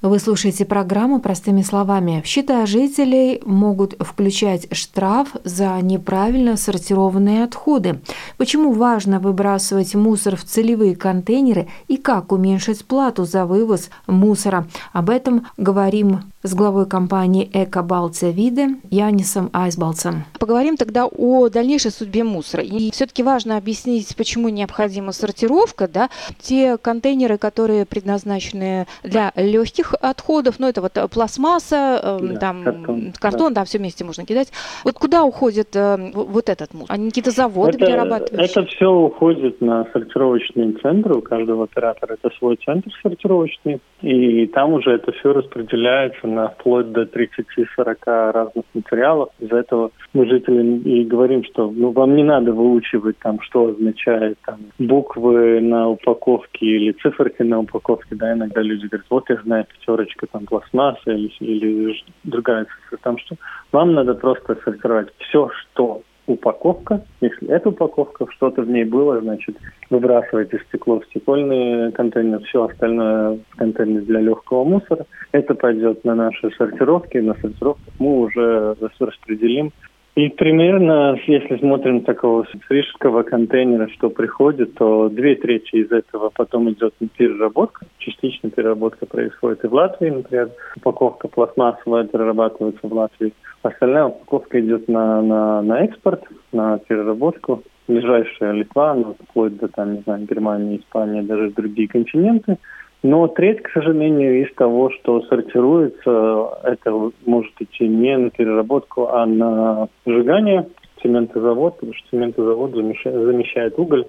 Вы 0.00 0.18
слушаете 0.18 0.64
программу 0.64 1.20
«Простыми 1.20 1.60
словами». 1.60 2.22
В 2.24 2.26
счета 2.26 2.64
жителей 2.64 3.42
могут 3.44 3.94
включать 4.00 4.66
штраф 4.74 5.36
за 5.44 5.78
неправильно 5.82 6.56
сортированные 6.56 7.44
отходы. 7.44 8.00
Почему 8.38 8.72
важно 8.72 9.20
выбрасывать 9.20 9.94
мусор 9.94 10.36
в 10.36 10.44
целевые 10.44 10.96
контейнеры 10.96 11.68
и 11.86 11.98
как 11.98 12.32
уменьшить 12.32 12.86
плату 12.86 13.26
за 13.26 13.44
вывоз 13.44 13.90
мусора? 14.06 14.66
Об 14.94 15.10
этом 15.10 15.48
говорим 15.58 16.31
с 16.42 16.54
главой 16.54 16.86
компании 16.86 17.48
«Эко 17.52 17.82
Балтия 17.82 18.30
Виде» 18.30 18.70
Янисом 18.90 19.50
Айсбалцем. 19.52 20.24
Поговорим 20.40 20.76
тогда 20.76 21.06
о 21.06 21.48
дальнейшей 21.48 21.92
судьбе 21.92 22.24
мусора. 22.24 22.64
И 22.64 22.90
все-таки 22.90 23.22
важно 23.22 23.56
объяснить, 23.56 24.16
почему 24.16 24.48
необходима 24.48 25.12
сортировка. 25.12 25.86
Да? 25.86 26.10
Те 26.40 26.78
контейнеры, 26.78 27.38
которые 27.38 27.86
предназначены 27.86 28.86
для 29.04 29.32
легких 29.36 29.94
отходов, 30.00 30.58
ну 30.58 30.68
это 30.68 30.80
вот 30.80 30.98
пластмасса, 31.12 32.00
э, 32.02 32.18
да, 32.22 32.36
там 32.36 32.64
картон, 32.64 33.12
картон 33.18 33.54
да. 33.54 33.60
да, 33.60 33.64
все 33.64 33.78
вместе 33.78 34.04
можно 34.04 34.26
кидать. 34.26 34.52
Вот 34.84 34.94
куда 34.94 35.22
уходит 35.22 35.76
э, 35.76 36.10
вот 36.12 36.48
этот 36.48 36.74
мусор? 36.74 36.92
Они 36.92 37.08
какие-то 37.10 37.30
заводы 37.30 37.76
это, 37.76 37.86
перерабатывающие? 37.86 38.50
Это 38.50 38.64
все 38.66 38.90
уходит 38.90 39.60
на 39.60 39.86
сортировочные 39.92 40.72
центры. 40.82 41.14
У 41.14 41.22
каждого 41.22 41.64
оператора 41.64 42.14
это 42.14 42.34
свой 42.36 42.58
центр 42.64 42.90
сортировочный. 43.00 43.80
И 44.00 44.46
там 44.48 44.72
уже 44.72 44.90
это 44.90 45.12
все 45.12 45.32
распределяется 45.32 46.26
на 46.34 46.48
вплоть 46.48 46.92
до 46.92 47.02
30-40 47.02 48.32
разных 48.32 48.64
материалов. 48.74 49.30
Из-за 49.40 49.56
этого 49.56 49.90
мы 50.12 50.26
жителям 50.26 50.78
и 50.78 51.04
говорим, 51.04 51.44
что 51.44 51.70
ну, 51.70 51.90
вам 51.90 52.16
не 52.16 52.24
надо 52.24 52.52
выучивать 52.52 53.18
там, 53.18 53.40
что 53.40 53.68
означает 53.68 54.38
там, 54.44 54.60
буквы 54.78 55.60
на 55.60 55.88
упаковке 55.88 56.66
или 56.66 56.92
циферки 56.92 57.42
на 57.42 57.60
упаковке. 57.60 58.14
Да, 58.14 58.32
иногда 58.32 58.62
люди 58.62 58.86
говорят, 58.86 59.06
вот 59.10 59.30
я 59.30 59.36
знаю 59.42 59.66
пятерочка 59.66 60.26
там 60.26 60.46
пластмасса 60.46 61.10
или, 61.10 61.32
или 61.40 62.02
другая 62.24 62.64
цифра. 62.64 62.98
Там 63.02 63.18
что? 63.18 63.36
Вам 63.72 63.94
надо 63.94 64.14
просто 64.14 64.56
сортировать 64.64 65.08
все, 65.18 65.50
что 65.50 66.02
упаковка. 66.26 67.04
Если 67.20 67.48
эта 67.48 67.70
упаковка, 67.70 68.26
что-то 68.30 68.62
в 68.62 68.68
ней 68.70 68.84
было, 68.84 69.20
значит, 69.20 69.56
выбрасывайте 69.90 70.60
стекло 70.68 71.00
в 71.00 71.06
стекольный 71.06 71.92
контейнер, 71.92 72.42
все 72.44 72.64
остальное 72.64 73.38
в 73.50 73.56
контейнер 73.56 74.02
для 74.02 74.20
легкого 74.20 74.64
мусора. 74.64 75.06
Это 75.32 75.54
пойдет 75.54 76.04
на 76.04 76.14
наши 76.14 76.50
сортировки, 76.52 77.18
на 77.18 77.34
сортировках 77.34 77.94
мы 77.98 78.20
уже 78.20 78.76
распределим 78.98 79.72
и 80.14 80.28
примерно, 80.28 81.18
если 81.26 81.56
смотрим 81.56 82.02
такого 82.02 82.46
рижского 82.68 83.22
контейнера, 83.22 83.88
что 83.88 84.10
приходит, 84.10 84.74
то 84.74 85.08
две 85.08 85.36
трети 85.36 85.76
из 85.76 85.90
этого 85.90 86.30
потом 86.34 86.70
идет 86.70 86.92
на 87.00 87.08
переработку. 87.08 87.86
Частично 87.96 88.50
переработка 88.50 89.06
происходит 89.06 89.64
и 89.64 89.68
в 89.68 89.72
Латвии, 89.72 90.10
например, 90.10 90.50
упаковка 90.76 91.28
пластмассовая 91.28 92.04
перерабатывается 92.04 92.86
в 92.86 92.92
Латвии. 92.92 93.32
Остальная 93.62 94.04
упаковка 94.04 94.60
идет 94.60 94.86
на, 94.86 95.22
на, 95.22 95.62
на 95.62 95.84
экспорт, 95.84 96.24
на 96.52 96.78
переработку. 96.78 97.62
Ближайшая 97.88 98.52
Литва, 98.52 98.94
ну, 98.94 99.16
вплоть 99.28 99.56
до 99.56 99.68
там, 99.68 99.94
не 99.94 100.00
знаю, 100.02 100.26
Германии, 100.26 100.78
Испании, 100.78 101.22
даже 101.22 101.50
другие 101.50 101.88
континенты– 101.88 102.58
но 103.02 103.26
треть, 103.26 103.62
к 103.62 103.70
сожалению, 103.70 104.42
из 104.42 104.54
того, 104.54 104.90
что 104.90 105.22
сортируется, 105.22 106.58
это 106.62 107.10
может 107.26 107.52
идти 107.58 107.88
не 107.88 108.16
на 108.16 108.30
переработку, 108.30 109.08
а 109.08 109.26
на 109.26 109.88
сжигание. 110.06 110.68
Цементозавод, 111.02 111.74
потому 111.74 111.94
что 111.94 112.10
цементозавод 112.10 112.74
замещает, 112.74 113.76
уголь, 113.76 114.06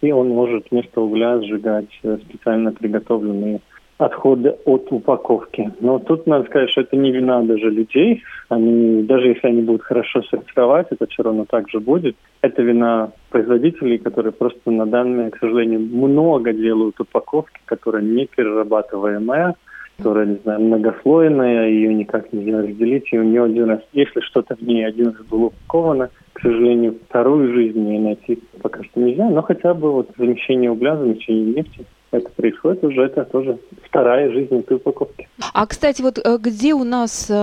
и 0.00 0.12
он 0.12 0.28
может 0.28 0.70
вместо 0.70 1.00
угля 1.00 1.40
сжигать 1.40 1.90
специально 2.22 2.70
приготовленные 2.70 3.60
отходы 4.00 4.56
от 4.64 4.90
упаковки. 4.90 5.70
Но 5.80 5.98
тут 5.98 6.26
надо 6.26 6.46
сказать, 6.46 6.70
что 6.70 6.80
это 6.80 6.96
не 6.96 7.12
вина 7.12 7.42
даже 7.42 7.70
людей. 7.70 8.22
Они, 8.48 9.02
даже 9.02 9.28
если 9.28 9.48
они 9.48 9.62
будут 9.62 9.82
хорошо 9.82 10.22
сортировать, 10.22 10.86
это 10.90 11.06
все 11.06 11.22
равно 11.22 11.44
так 11.48 11.68
же 11.68 11.80
будет. 11.80 12.16
Это 12.40 12.62
вина 12.62 13.12
производителей, 13.30 13.98
которые 13.98 14.32
просто 14.32 14.70
на 14.70 14.86
данный, 14.86 15.30
к 15.30 15.38
сожалению, 15.38 15.80
много 15.80 16.52
делают 16.52 16.98
упаковки, 16.98 17.60
которая 17.66 18.02
не 18.02 18.26
перерабатываемая, 18.26 19.54
которая, 19.98 20.26
не 20.26 20.36
знаю, 20.36 20.60
многослойная, 20.60 21.68
ее 21.68 21.94
никак 21.94 22.32
нельзя 22.32 22.62
разделить, 22.62 23.12
и 23.12 23.18
у 23.18 23.22
нее 23.22 23.44
один 23.44 23.64
раз, 23.64 23.80
если 23.92 24.20
что-то 24.20 24.56
в 24.56 24.62
ней 24.62 24.86
один 24.86 25.08
раз 25.08 25.26
было 25.26 25.46
упаковано, 25.46 26.08
к 26.32 26.40
сожалению, 26.40 26.96
вторую 27.08 27.52
жизнь 27.52 27.78
не 27.78 27.98
найти 27.98 28.38
пока 28.62 28.82
что 28.82 29.00
нельзя, 29.00 29.28
но 29.28 29.42
хотя 29.42 29.74
бы 29.74 29.92
вот 29.92 30.08
замещение 30.16 30.70
угля, 30.70 30.96
замещение 30.96 31.54
нефти– 31.54 31.84
это 32.12 32.28
происходит 32.30 32.82
уже, 32.84 33.02
это 33.02 33.24
тоже 33.24 33.58
вторая 33.82 34.30
жизнь 34.30 34.54
этой 34.56 34.76
упаковки. 34.76 35.28
А, 35.54 35.66
кстати, 35.66 36.02
вот 36.02 36.18
э, 36.18 36.38
где 36.38 36.74
у 36.74 36.84
нас 36.84 37.30
э, 37.30 37.34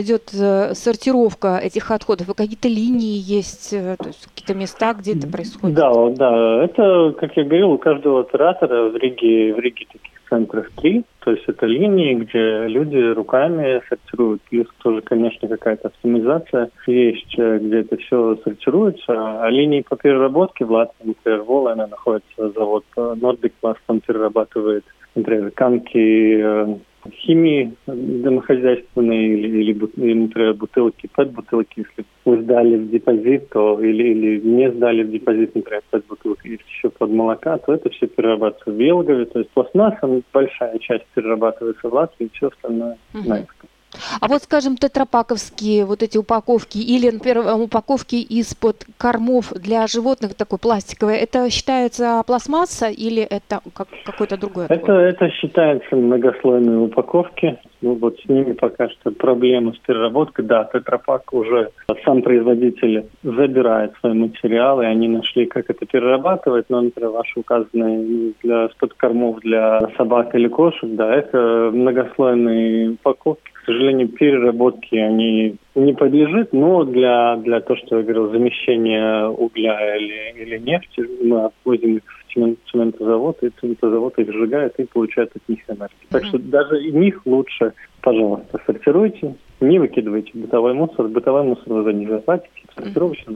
идет 0.00 0.30
э, 0.32 0.74
сортировка 0.74 1.58
этих 1.58 1.90
отходов? 1.90 2.28
Какие-то 2.28 2.68
линии 2.68 3.18
есть, 3.18 3.70
то 3.70 4.06
есть 4.06 4.26
какие-то 4.26 4.54
места, 4.54 4.94
где 4.94 5.16
это 5.16 5.26
происходит? 5.26 5.76
Да, 5.76 5.92
да, 6.10 6.64
это, 6.64 7.14
как 7.18 7.36
я 7.36 7.44
говорил, 7.44 7.70
у 7.72 7.78
каждого 7.78 8.20
оператора 8.20 8.90
в 8.90 8.96
Риге, 8.96 9.54
в 9.54 9.58
Риге 9.58 9.86
таких 9.92 10.11
центрах 10.32 10.70
три, 10.80 11.04
то 11.20 11.30
есть 11.30 11.44
это 11.46 11.66
линии, 11.66 12.14
где 12.14 12.66
люди 12.66 12.96
руками 13.12 13.82
сортируют, 13.86 14.40
плюс 14.48 14.66
тоже, 14.82 15.02
конечно, 15.02 15.46
какая-то 15.46 15.88
оптимизация 15.88 16.70
есть, 16.86 17.36
где 17.36 17.80
это 17.80 17.98
все 17.98 18.36
сортируется, 18.42 19.12
а 19.42 19.50
линии 19.50 19.84
по 19.86 19.96
переработке 19.96 20.64
в 20.64 20.72
Латвии, 20.72 21.08
например, 21.08 21.42
в 21.42 21.46
Волане 21.46 21.86
находится 21.86 22.50
завод 22.50 22.84
Nordic 22.96 23.52
Plast, 23.62 23.76
он 23.88 24.00
перерабатывает, 24.00 24.84
например, 25.14 25.50
канки 25.50 26.40
э, 26.40 26.76
химии 27.10 27.74
домохозяйственной 27.86 29.26
или, 29.26 29.62
или, 29.62 29.90
или 29.96 30.14
например, 30.14 30.54
бутылки, 30.54 31.08
пэт-бутылки, 31.12 31.80
если 31.80 32.04
вы 32.24 32.42
сдали 32.42 32.76
в 32.76 32.90
депозит, 32.90 33.48
то 33.50 33.80
или, 33.80 34.10
или 34.10 34.40
не 34.40 34.70
сдали 34.70 35.02
в 35.02 35.10
депозит, 35.10 35.54
например, 35.54 35.82
пэт-бутылки, 35.90 36.46
или 36.46 36.60
еще 36.68 36.90
под 36.90 37.10
молока, 37.10 37.58
то 37.58 37.74
это 37.74 37.90
все 37.90 38.06
перерабатывается 38.06 38.70
в 38.70 38.78
Елгове. 38.78 39.24
То 39.26 39.40
есть 39.40 39.50
пластмасса, 39.50 40.22
большая 40.32 40.78
часть 40.78 41.06
перерабатывается 41.14 41.88
в 41.88 41.92
Латвии, 41.92 42.30
все 42.34 42.48
остальное 42.48 42.96
uh-huh. 43.14 43.28
на 43.28 43.40
экспорт. 43.40 43.71
А 44.20 44.28
вот, 44.28 44.42
скажем, 44.42 44.76
тетрапаковские 44.76 45.84
вот 45.84 46.02
эти 46.02 46.18
упаковки 46.18 46.78
или, 46.78 47.10
например, 47.10 47.54
упаковки 47.60 48.16
из-под 48.16 48.86
кормов 48.96 49.52
для 49.52 49.86
животных 49.86 50.34
такой 50.34 50.58
пластиковой, 50.58 51.16
это 51.16 51.50
считается 51.50 52.22
пластмасса 52.26 52.88
или 52.88 53.22
это 53.22 53.60
как, 53.74 53.88
какой-то 54.04 54.36
другой 54.36 54.66
отход? 54.66 54.78
Это, 54.78 54.92
это 54.92 55.30
считается 55.30 55.96
многослойные 55.96 56.78
упаковки. 56.78 57.58
Ну, 57.80 57.94
вот 57.94 58.16
с 58.20 58.28
ними 58.28 58.52
пока 58.52 58.88
что 58.88 59.10
проблемы 59.10 59.74
с 59.74 59.78
переработкой. 59.78 60.44
Да, 60.44 60.64
тетрапак 60.72 61.32
уже 61.32 61.70
сам 62.04 62.22
производитель 62.22 63.06
забирает 63.22 63.92
свои 64.00 64.14
материалы, 64.14 64.86
они 64.86 65.08
нашли, 65.08 65.46
как 65.46 65.68
это 65.68 65.84
перерабатывать, 65.84 66.66
но, 66.68 66.80
например, 66.80 67.10
ваши 67.10 67.40
указанные 67.40 68.32
для 68.42 68.68
сподкормов 68.70 69.40
для 69.40 69.80
собак 69.96 70.34
или 70.34 70.48
кошек, 70.48 70.88
да, 70.94 71.14
это 71.14 71.70
многослойные 71.72 72.90
упаковки. 72.90 73.51
К 73.62 73.66
сожалению, 73.66 74.08
переработки 74.08 74.96
они 74.96 75.54
не 75.76 75.92
подлежит, 75.92 76.52
но 76.52 76.82
для, 76.82 77.36
для 77.36 77.60
того, 77.60 77.78
что 77.78 77.98
я 77.98 78.02
говорил, 78.02 78.32
замещения 78.32 79.28
угля 79.28 79.96
или, 79.96 80.42
или 80.42 80.58
нефти, 80.58 81.04
мы 81.22 81.44
отвозим 81.44 81.98
их 81.98 82.02
в 82.04 82.34
цемент, 82.34 82.58
цементозавод, 82.72 83.40
и 83.44 83.50
цементозавод 83.60 84.18
их 84.18 84.32
сжигает 84.32 84.74
и 84.80 84.84
получает 84.84 85.30
от 85.36 85.48
них 85.48 85.60
энергию. 85.68 86.08
Так 86.10 86.24
что 86.24 86.40
даже 86.40 86.82
них 86.90 87.24
лучше, 87.24 87.72
пожалуйста, 88.00 88.60
сортируйте, 88.66 89.36
не 89.60 89.78
выкидывайте 89.78 90.32
бытовой 90.34 90.74
мусор. 90.74 91.06
Бытовой 91.06 91.44
мусор 91.44 91.72
вы 91.72 91.92
них 91.92 92.08
заплатите, 92.08 92.50
сортировочно 92.74 93.30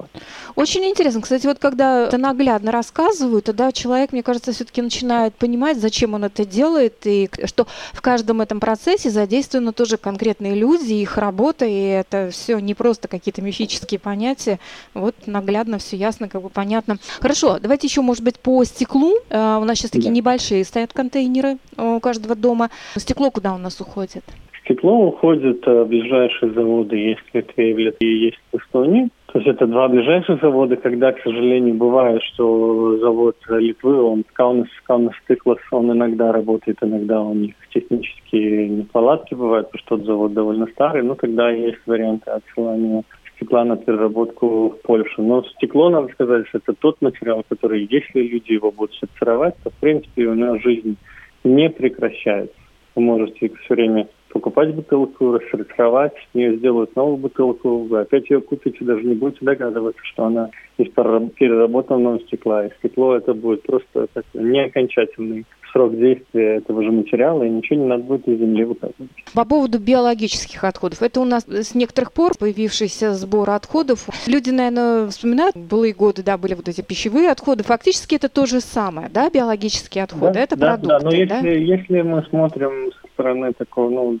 они 0.00 0.22
очень 0.56 0.84
интересно. 0.84 1.20
Кстати, 1.20 1.46
вот 1.46 1.58
когда 1.58 2.06
это 2.06 2.18
наглядно 2.18 2.72
рассказывают, 2.72 3.44
тогда 3.44 3.72
человек, 3.72 4.12
мне 4.12 4.22
кажется, 4.22 4.52
все-таки 4.52 4.82
начинает 4.82 5.34
понимать, 5.34 5.78
зачем 5.78 6.14
он 6.14 6.24
это 6.24 6.44
делает, 6.44 7.06
и 7.06 7.28
что 7.44 7.66
в 7.92 8.00
каждом 8.00 8.40
этом 8.40 8.60
процессе 8.60 9.10
задействованы 9.10 9.72
тоже 9.72 9.96
конкретные 9.96 10.54
люди, 10.54 10.94
их 10.94 11.16
работа, 11.18 11.64
и 11.64 11.80
это 11.80 12.30
все 12.30 12.58
не 12.58 12.74
просто 12.74 13.08
какие-то 13.08 13.42
мифические 13.42 14.00
понятия. 14.00 14.58
Вот 14.94 15.14
наглядно 15.26 15.78
все 15.78 15.96
ясно, 15.96 16.28
как 16.28 16.42
бы 16.42 16.48
понятно. 16.48 16.98
Хорошо, 17.20 17.58
давайте 17.58 17.86
еще, 17.86 18.00
может 18.00 18.24
быть, 18.24 18.38
по 18.38 18.64
стеклу. 18.64 19.14
Uh, 19.30 19.60
у 19.60 19.64
нас 19.64 19.78
сейчас 19.78 19.90
такие 19.90 20.10
да. 20.10 20.14
небольшие 20.16 20.64
стоят 20.64 20.92
контейнеры 20.92 21.58
у 21.76 22.00
каждого 22.00 22.34
дома. 22.34 22.70
Стекло 22.96 23.30
куда 23.30 23.54
у 23.54 23.58
нас 23.58 23.80
уходит? 23.80 24.24
Стекло 24.64 25.08
уходит 25.08 25.64
в 25.66 25.84
ближайшие 25.84 26.52
заводы, 26.52 26.96
есть 26.96 27.20
в 27.20 27.34
Литве 27.34 27.94
и 28.00 28.06
есть 28.06 28.38
в 28.52 28.58
Эстонии. 28.58 29.08
То 29.32 29.40
есть 29.40 29.50
это 29.50 29.66
два 29.66 29.88
ближайших 29.88 30.40
завода, 30.40 30.76
когда, 30.76 31.12
к 31.12 31.20
сожалению, 31.22 31.74
бывает, 31.74 32.22
что 32.32 32.96
завод 32.96 33.36
Литвы, 33.50 34.00
он 34.00 34.24
Каунас, 34.32 34.68
Каунас 34.84 35.14
Стыклас, 35.24 35.58
он 35.70 35.92
иногда 35.92 36.32
работает, 36.32 36.78
иногда 36.80 37.20
у 37.20 37.34
них 37.34 37.54
технические 37.68 38.70
неполадки 38.70 39.34
бывают, 39.34 39.66
потому 39.66 39.80
что 39.80 39.96
тот 39.96 40.06
завод 40.06 40.32
довольно 40.32 40.66
старый, 40.68 41.02
но 41.02 41.14
тогда 41.14 41.50
есть 41.50 41.80
варианты 41.84 42.30
отсылания 42.30 43.04
стекла 43.36 43.66
на 43.66 43.76
переработку 43.76 44.70
в 44.70 44.82
Польшу. 44.82 45.22
Но 45.22 45.42
стекло, 45.42 45.90
надо 45.90 46.08
сказать, 46.14 46.48
что 46.48 46.58
это 46.58 46.72
тот 46.72 47.02
материал, 47.02 47.44
который, 47.46 47.86
если 47.90 48.22
люди 48.22 48.52
его 48.52 48.72
будут 48.72 48.94
сортировать, 48.94 49.56
то, 49.62 49.68
в 49.68 49.74
принципе, 49.74 50.26
у 50.26 50.34
него 50.34 50.58
жизнь 50.58 50.96
не 51.44 51.68
прекращается. 51.68 52.56
Вы 52.94 53.02
можете 53.02 53.50
все 53.64 53.74
время 53.74 54.08
покупать 54.28 54.74
бутылку, 54.74 55.32
рассортировать, 55.32 56.12
с 56.30 56.34
нее 56.34 56.56
сделают 56.56 56.94
новую 56.96 57.16
бутылку, 57.16 57.84
вы 57.84 58.00
опять 58.00 58.28
ее 58.30 58.40
купите, 58.40 58.84
даже 58.84 59.04
не 59.04 59.14
будете 59.14 59.44
догадываться, 59.44 60.00
что 60.04 60.24
она 60.24 60.50
из 60.76 60.88
переработанного 60.88 62.20
стекла. 62.20 62.66
И 62.66 62.70
стекло 62.78 63.16
это 63.16 63.34
будет 63.34 63.62
просто 63.62 64.06
такой 64.12 64.42
неокончательный 64.42 65.44
срок 65.72 65.96
действия 65.96 66.56
этого 66.56 66.82
же 66.82 66.90
материала, 66.90 67.42
и 67.42 67.50
ничего 67.50 67.80
не 67.80 67.86
надо 67.86 68.02
будет 68.04 68.26
из 68.28 68.38
земли 68.38 68.64
выкапывать. 68.64 69.10
По 69.34 69.44
поводу 69.44 69.78
биологических 69.78 70.62
отходов. 70.64 71.02
Это 71.02 71.20
у 71.20 71.24
нас 71.24 71.44
с 71.46 71.74
некоторых 71.74 72.12
пор 72.12 72.32
появившийся 72.38 73.12
сбор 73.12 73.50
отходов. 73.50 74.08
Люди, 74.26 74.50
наверное, 74.50 75.08
вспоминают, 75.08 75.56
былые 75.56 75.94
годы, 75.94 76.22
да, 76.22 76.38
были 76.38 76.54
вот 76.54 76.68
эти 76.68 76.80
пищевые 76.80 77.30
отходы. 77.30 77.64
Фактически 77.64 78.14
это 78.14 78.28
то 78.28 78.46
же 78.46 78.60
самое, 78.60 79.08
да, 79.08 79.30
биологические 79.30 80.04
отходы, 80.04 80.34
да, 80.34 80.40
это 80.40 80.56
да, 80.56 80.76
продукты, 80.76 80.98
да? 80.98 81.00
но 81.02 81.10
если, 81.10 81.26
да? 81.28 81.48
если 81.48 82.02
мы 82.02 82.22
смотрим 82.24 82.92
со 83.02 83.07
стороны 83.18 83.52
такого, 83.52 83.90
ну, 83.90 84.18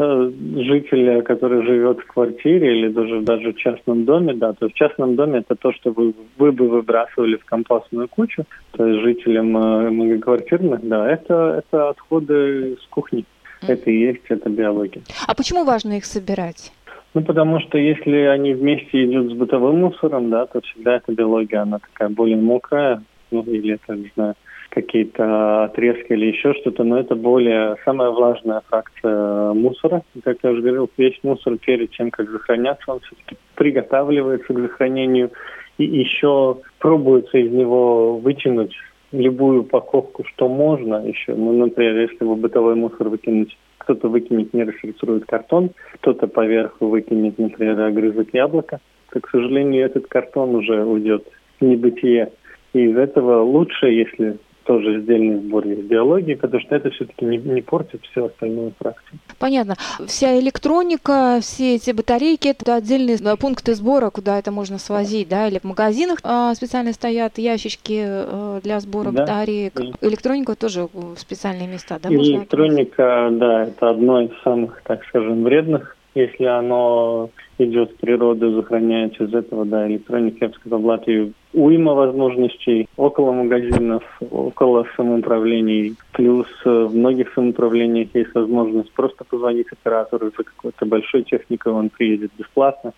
Э, 0.00 0.30
жителя, 0.54 1.22
который 1.22 1.66
живет 1.66 1.98
в 1.98 2.06
квартире 2.06 2.78
или 2.78 2.88
даже, 2.88 3.20
даже 3.22 3.52
в 3.52 3.56
частном 3.56 4.04
доме, 4.04 4.32
да, 4.32 4.52
то 4.52 4.66
есть 4.66 4.76
в 4.76 4.78
частном 4.78 5.16
доме 5.16 5.40
это 5.40 5.56
то, 5.56 5.72
что 5.72 5.90
вы, 5.90 6.14
вы 6.36 6.52
бы 6.52 6.68
выбрасывали 6.68 7.34
в 7.34 7.44
компостную 7.44 8.06
кучу, 8.06 8.44
то 8.70 8.86
есть 8.86 9.02
жителям 9.02 9.56
э, 9.56 9.90
многоквартирных, 9.90 10.86
да, 10.86 11.10
это, 11.10 11.64
это 11.64 11.88
отходы 11.88 12.76
с 12.80 12.86
кухни. 12.90 13.24
Это 13.66 13.90
и 13.90 13.98
есть, 13.98 14.22
это 14.28 14.48
биология. 14.48 15.02
А 15.26 15.34
почему 15.34 15.64
важно 15.64 15.94
их 15.94 16.04
собирать? 16.04 16.70
Ну, 17.14 17.22
потому 17.22 17.58
что 17.58 17.76
если 17.76 18.18
они 18.18 18.54
вместе 18.54 19.04
идут 19.04 19.32
с 19.32 19.34
бытовым 19.34 19.80
мусором, 19.80 20.30
да, 20.30 20.46
то 20.46 20.60
всегда 20.60 20.98
эта 20.98 21.12
биология, 21.12 21.62
она 21.62 21.80
такая 21.80 22.08
более 22.08 22.36
мокрая, 22.36 23.02
ну, 23.32 23.42
или 23.42 23.74
это, 23.74 23.96
не 23.96 24.12
знаю, 24.14 24.36
какие-то 24.70 25.64
отрезки 25.64 26.12
или 26.12 26.26
еще 26.26 26.54
что-то, 26.54 26.84
но 26.84 26.98
это 26.98 27.14
более 27.14 27.76
самая 27.84 28.10
влажная 28.10 28.62
фракция 28.68 29.52
мусора. 29.52 30.02
Как 30.22 30.38
я 30.42 30.50
уже 30.50 30.62
говорил, 30.62 30.90
весь 30.96 31.18
мусор 31.22 31.56
перед 31.58 31.90
тем, 31.92 32.10
как 32.10 32.30
захороняться, 32.30 32.92
он 32.92 33.00
все-таки 33.00 33.36
приготавливается 33.54 34.52
к 34.52 34.60
захоронению 34.60 35.30
и 35.78 35.84
еще 35.84 36.58
пробуется 36.78 37.38
из 37.38 37.50
него 37.50 38.18
вытянуть 38.18 38.74
любую 39.12 39.62
упаковку, 39.62 40.24
что 40.24 40.48
можно 40.48 41.06
еще. 41.06 41.34
Ну, 41.34 41.52
например, 41.52 41.98
если 41.98 42.24
вы 42.24 42.36
бытовой 42.36 42.74
мусор 42.74 43.08
выкинуть, 43.08 43.56
кто-то 43.78 44.08
выкинет, 44.08 44.52
не 44.52 44.64
рассортирует 44.64 45.24
картон, 45.24 45.70
кто-то 45.94 46.26
поверху 46.26 46.88
выкинет, 46.88 47.38
например, 47.38 47.80
огрызок 47.80 48.28
яблока, 48.34 48.80
то, 49.12 49.20
к 49.20 49.30
сожалению, 49.30 49.86
этот 49.86 50.06
картон 50.08 50.54
уже 50.54 50.84
уйдет 50.84 51.24
в 51.58 51.64
небытие. 51.64 52.32
И 52.74 52.84
из 52.84 52.96
этого 52.96 53.42
лучше, 53.42 53.86
если 53.86 54.36
тоже 54.68 54.96
отдельный 54.96 55.40
сбор 55.40 55.66
есть 55.66 55.84
биологии, 55.84 56.34
потому 56.34 56.60
что 56.60 56.76
это 56.76 56.90
все-таки 56.90 57.24
не, 57.24 57.38
не 57.38 57.62
портит 57.62 58.02
все 58.10 58.26
остальные 58.26 58.72
фракции. 58.78 59.18
Понятно. 59.38 59.76
Вся 60.06 60.38
электроника, 60.38 61.38
все 61.40 61.76
эти 61.76 61.90
батарейки, 61.92 62.48
это 62.48 62.74
отдельные 62.74 63.16
пункты 63.38 63.74
сбора, 63.74 64.10
куда 64.10 64.38
это 64.38 64.52
можно 64.52 64.76
свозить, 64.76 65.30
да, 65.30 65.48
или 65.48 65.58
в 65.58 65.64
магазинах 65.64 66.18
а, 66.22 66.54
специально 66.54 66.92
стоят 66.92 67.38
ящички 67.38 68.02
а, 68.04 68.60
для 68.62 68.78
сбора 68.80 69.10
да. 69.10 69.22
батареек. 69.22 69.80
Электроника 70.02 70.54
тоже 70.54 70.86
в 70.92 71.16
специальные 71.16 71.66
места, 71.66 71.98
да? 72.02 72.10
Электроника, 72.10 73.30
да, 73.32 73.62
это 73.62 73.88
одно 73.88 74.20
из 74.20 74.32
самых, 74.44 74.82
так 74.84 75.02
скажем, 75.06 75.44
вредных 75.44 75.96
если 76.14 76.44
оно 76.44 77.30
идет 77.58 77.92
с 77.92 77.94
природы, 77.94 78.54
сохраняется 78.54 79.24
из 79.24 79.34
этого, 79.34 79.64
да, 79.64 79.86
электроника, 79.88 80.38
я 80.42 80.48
бы 80.48 80.54
сказал, 80.54 80.80
в 80.80 80.86
Латвии 80.86 81.32
уйма 81.52 81.94
возможностей 81.94 82.88
около 82.96 83.32
магазинов, 83.32 84.02
около 84.30 84.86
самоуправлений. 84.96 85.96
Плюс 86.12 86.46
в 86.64 86.94
многих 86.94 87.32
самоуправлениях 87.34 88.08
есть 88.14 88.34
возможность 88.34 88.92
просто 88.92 89.24
позвонить 89.24 89.66
оператору 89.72 90.30
за 90.36 90.44
какой-то 90.44 90.86
большой 90.86 91.24
техникой, 91.24 91.72
он 91.72 91.90
приедет 91.90 92.30
бесплатно. 92.38 92.92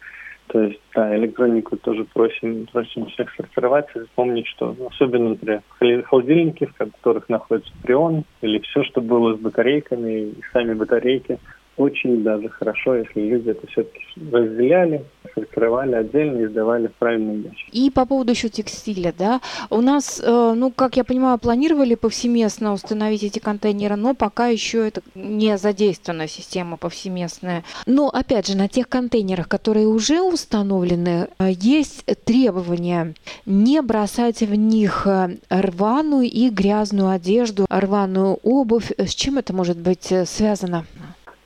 То 0.49 0.63
есть, 0.63 0.81
да, 0.97 1.17
электронику 1.17 1.77
тоже 1.77 2.05
просим, 2.13 2.67
просим 2.73 3.07
всех 3.07 3.33
сортировать 3.37 3.87
и 3.95 4.01
помнить, 4.17 4.49
что 4.49 4.75
особенно, 4.91 5.31
например, 5.31 5.63
холодильники, 6.03 6.67
в 6.67 6.75
которых 6.75 7.29
находится 7.29 7.73
прион, 7.85 8.25
или 8.43 8.59
все, 8.59 8.83
что 8.83 9.01
было 9.01 9.37
с 9.37 9.39
батарейками, 9.39 10.23
и 10.23 10.35
сами 10.53 10.75
батарейки– 10.75 11.39
очень 11.81 12.23
даже 12.23 12.49
хорошо, 12.51 12.97
если 12.97 13.21
люди 13.21 13.51
это 13.51 13.67
все-таки 13.69 14.01
разделяли, 14.31 15.05
сортировали 15.35 15.95
отдельно 15.95 16.41
и 16.43 16.47
сдавали 16.47 16.89
в 16.89 16.93
правильные 16.93 17.41
ящики. 17.41 17.71
И 17.73 17.91
по 17.91 18.05
поводу 18.05 18.33
еще 18.33 18.51
текстиля, 18.51 19.15
да, 19.17 19.41
у 19.71 19.81
нас, 19.81 20.21
э, 20.23 20.53
ну, 20.55 20.71
как 20.71 20.97
я 20.97 21.05
понимаю, 21.05 21.39
планировали 21.39 21.95
повсеместно 21.95 22.75
установить 22.75 23.23
эти 23.23 23.39
контейнеры, 23.39 23.97
но 23.97 24.15
пока 24.15 24.49
еще 24.49 24.89
это 24.89 25.01
не 25.15 25.57
задействована 25.57 26.29
система 26.29 26.77
повсеместная. 26.77 27.65
Но, 27.87 28.09
опять 28.09 28.49
же, 28.49 28.57
на 28.59 28.69
тех 28.69 28.87
контейнерах, 28.87 29.49
которые 29.49 29.87
уже 29.87 30.21
установлены, 30.21 31.29
э, 31.39 31.51
есть 31.51 32.05
требования 32.25 33.15
не 33.47 33.81
бросать 33.81 34.41
в 34.41 34.55
них 34.55 35.07
э, 35.07 35.39
рваную 35.49 36.31
и 36.31 36.51
грязную 36.51 37.09
одежду, 37.09 37.65
рваную 37.71 38.39
обувь. 38.43 38.93
С 38.99 39.15
чем 39.15 39.39
это 39.39 39.55
может 39.55 39.79
быть 39.79 40.13
связано? 40.27 40.85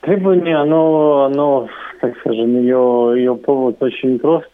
Требование, 0.05 0.57
оно, 0.57 1.25
оно, 1.25 1.67
так 2.03 2.15
скажем, 2.19 2.59
ее, 2.59 3.15
ее 3.17 3.35
повод 3.37 3.83
очень 3.83 4.19
прост, 4.19 4.51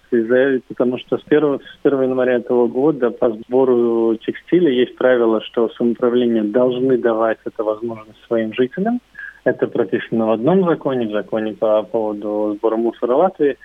потому 0.69 0.97
что 0.99 1.19
с 1.19 1.23
1, 1.27 1.59
с 1.59 1.85
1 1.85 2.03
января 2.03 2.35
этого 2.37 2.69
года 2.69 3.11
по 3.11 3.31
сбору 3.31 4.17
текстиля 4.25 4.71
есть 4.71 4.95
правило, 4.97 5.41
что 5.41 5.69
самоуправление 5.71 6.45
должны 6.45 6.99
давать 6.99 7.39
эту 7.45 7.65
возможность 7.65 8.25
своим 8.29 8.55
жителям. 8.55 9.01
Это 9.43 9.67
прописано 9.67 10.27
в 10.27 10.31
одном 10.31 10.65
законе, 10.67 11.09
в 11.09 11.13
законе 11.13 11.55
по 11.55 11.83
поводу 11.83 12.55
сбора 12.57 12.77
мусора 12.77 13.17
Латвии. 13.17 13.57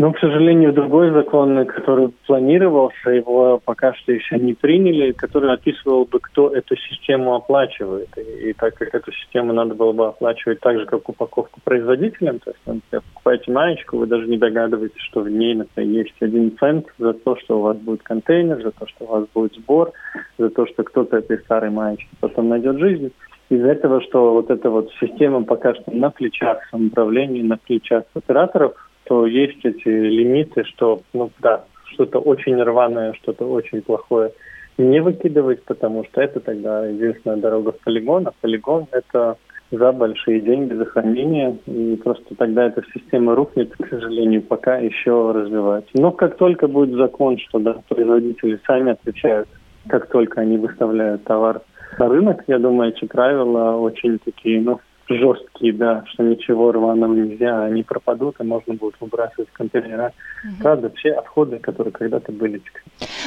Ну, 0.00 0.14
к 0.14 0.18
сожалению, 0.18 0.72
другой 0.72 1.10
закон, 1.10 1.66
который 1.66 2.08
планировался, 2.26 3.10
его 3.10 3.60
пока 3.62 3.92
что 3.92 4.12
еще 4.12 4.38
не 4.38 4.54
приняли, 4.54 5.12
который 5.12 5.52
описывал 5.52 6.06
бы, 6.06 6.20
кто 6.20 6.48
эту 6.48 6.74
систему 6.74 7.34
оплачивает. 7.34 8.08
И, 8.16 8.48
и 8.48 8.52
так 8.54 8.76
как 8.76 8.94
эту 8.94 9.12
систему 9.12 9.52
надо 9.52 9.74
было 9.74 9.92
бы 9.92 10.06
оплачивать 10.06 10.60
так 10.60 10.78
же, 10.78 10.86
как 10.86 11.06
упаковку 11.06 11.60
производителям, 11.62 12.38
то 12.38 12.52
есть, 12.52 12.60
например, 12.64 13.02
покупаете 13.12 13.52
маечку, 13.52 13.98
вы 13.98 14.06
даже 14.06 14.26
не 14.26 14.38
догадываетесь, 14.38 15.02
что 15.02 15.20
в 15.20 15.28
ней, 15.28 15.54
например, 15.54 16.06
есть 16.06 16.14
один 16.20 16.56
цент 16.56 16.86
за 16.96 17.12
то, 17.12 17.36
что 17.36 17.58
у 17.58 17.60
вас 17.60 17.76
будет 17.76 18.02
контейнер, 18.02 18.62
за 18.62 18.70
то, 18.70 18.86
что 18.86 19.04
у 19.04 19.08
вас 19.08 19.26
будет 19.34 19.52
сбор, 19.56 19.92
за 20.38 20.48
то, 20.48 20.66
что 20.66 20.82
кто-то 20.82 21.18
этой 21.18 21.36
старой 21.40 21.68
маечки 21.68 22.08
потом 22.20 22.48
найдет 22.48 22.78
жизнь 22.78 23.12
из 23.50 23.60
за 23.60 23.72
этого, 23.72 24.00
что 24.00 24.32
вот 24.32 24.50
эта 24.50 24.70
вот 24.70 24.90
система 24.98 25.44
пока 25.44 25.74
что 25.74 25.90
на 25.92 26.08
плечах 26.08 26.60
самоуправления, 26.70 27.44
на 27.44 27.58
плечах 27.58 28.04
операторов, 28.14 28.72
что 29.10 29.26
есть 29.26 29.58
эти 29.64 29.88
лимиты, 29.88 30.62
что, 30.64 31.00
ну 31.12 31.32
да, 31.40 31.64
что-то 31.94 32.20
очень 32.20 32.62
рваное, 32.62 33.12
что-то 33.14 33.44
очень 33.44 33.82
плохое 33.82 34.30
не 34.78 35.00
выкидывать, 35.00 35.62
потому 35.64 36.04
что 36.04 36.22
это 36.22 36.38
тогда 36.40 36.86
единственная 36.86 37.36
дорога 37.36 37.72
в 37.72 37.78
полигон, 37.80 38.28
а 38.28 38.32
полигон 38.40 38.86
это 38.92 39.36
за 39.72 39.92
большие 39.92 40.40
деньги, 40.40 40.72
за 40.74 40.84
хранение, 40.84 41.58
и 41.66 41.96
просто 42.02 42.34
тогда 42.36 42.66
эта 42.66 42.82
система 42.94 43.34
рухнет, 43.34 43.72
к 43.76 43.88
сожалению, 43.88 44.42
пока 44.42 44.78
еще 44.78 45.32
развивается. 45.32 45.90
Но 45.94 46.12
как 46.12 46.36
только 46.36 46.66
будет 46.66 46.96
закон, 46.96 47.36
что 47.38 47.58
да, 47.58 47.76
производители 47.88 48.58
сами 48.66 48.92
отвечают, 48.92 49.48
как 49.88 50.08
только 50.08 50.40
они 50.40 50.56
выставляют 50.56 51.24
товар 51.24 51.60
на 51.98 52.08
рынок, 52.08 52.44
я 52.46 52.58
думаю, 52.58 52.92
эти 52.92 53.04
правила 53.04 53.76
очень 53.76 54.18
такие, 54.18 54.60
ну, 54.60 54.80
жесткие, 55.10 55.72
да, 55.72 56.04
что 56.06 56.22
ничего 56.22 56.72
рваного 56.72 57.14
нельзя, 57.14 57.64
они 57.64 57.82
пропадут, 57.82 58.36
и 58.40 58.44
можно 58.44 58.74
будет 58.74 58.94
выбрасывать 59.00 59.48
в 59.48 59.52
контейнера. 59.52 60.12
Угу. 60.44 60.62
Правда, 60.62 60.90
все 60.96 61.12
отходы, 61.12 61.58
которые 61.58 61.92
когда-то 61.92 62.32
были. 62.32 62.62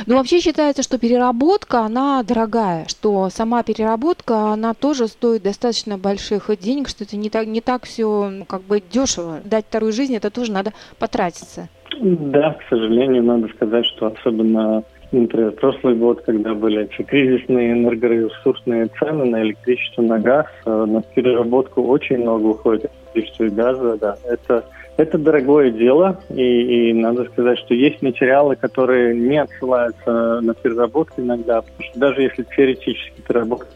Ну, 0.06 0.18
вообще 0.18 0.40
считается, 0.40 0.84
что 0.84 0.98
переработка, 0.98 1.80
она 1.80 2.24
дорогая, 2.24 2.86
что 2.88 3.30
сама 3.30 3.64
переработка, 3.64 4.52
она 4.54 4.74
тоже 4.74 5.08
стоит 5.08 5.44
достаточно 5.44 5.98
больших 5.98 6.50
денег, 6.60 6.90
что 6.90 7.04
это 7.04 7.18
не 7.18 7.30
так, 7.30 7.48
не 7.48 7.62
так 7.62 7.84
все 7.84 8.46
как 8.48 8.62
бы 8.62 8.82
дешево. 8.82 9.40
Дать 9.44 9.66
вторую 9.66 9.92
жизнь, 9.94 10.16
это 10.16 10.30
тоже 10.30 10.52
надо 10.52 10.74
потратиться. 11.00 11.70
Да, 12.00 12.54
к 12.54 12.70
сожалению, 12.70 13.24
надо 13.24 13.48
сказать, 13.50 13.86
что 13.86 14.08
особенно 14.08 14.84
Например, 15.14 15.52
прошлый 15.52 15.96
год, 15.96 16.24
когда 16.26 16.56
были 16.56 16.86
эти 16.86 17.04
кризисные 17.04 17.74
энергоресурсные 17.74 18.88
цены 19.00 19.26
на 19.26 19.44
электричество, 19.44 20.02
на 20.02 20.18
газ, 20.18 20.48
э, 20.66 20.86
на 20.86 21.04
переработку 21.04 21.84
очень 21.84 22.18
много 22.18 22.48
уходит 22.48 22.90
электричества 23.14 23.44
и 23.44 23.50
газа, 23.50 23.98
да, 23.98 24.18
это 24.26 24.66
это 24.98 25.18
дорогое 25.20 25.72
дело, 25.72 26.20
и, 26.30 26.90
и 26.90 26.94
надо 26.94 27.26
сказать, 27.26 27.60
что 27.60 27.76
есть 27.76 28.02
материалы, 28.02 28.56
которые 28.56 29.16
не 29.16 29.38
отсылаются 29.38 30.40
на 30.42 30.54
переработку 30.56 31.22
иногда, 31.22 31.62
потому 31.62 31.84
что 31.90 32.00
даже 32.00 32.22
если 32.24 32.44
теоретически 32.56 33.22
переработка 33.28 33.68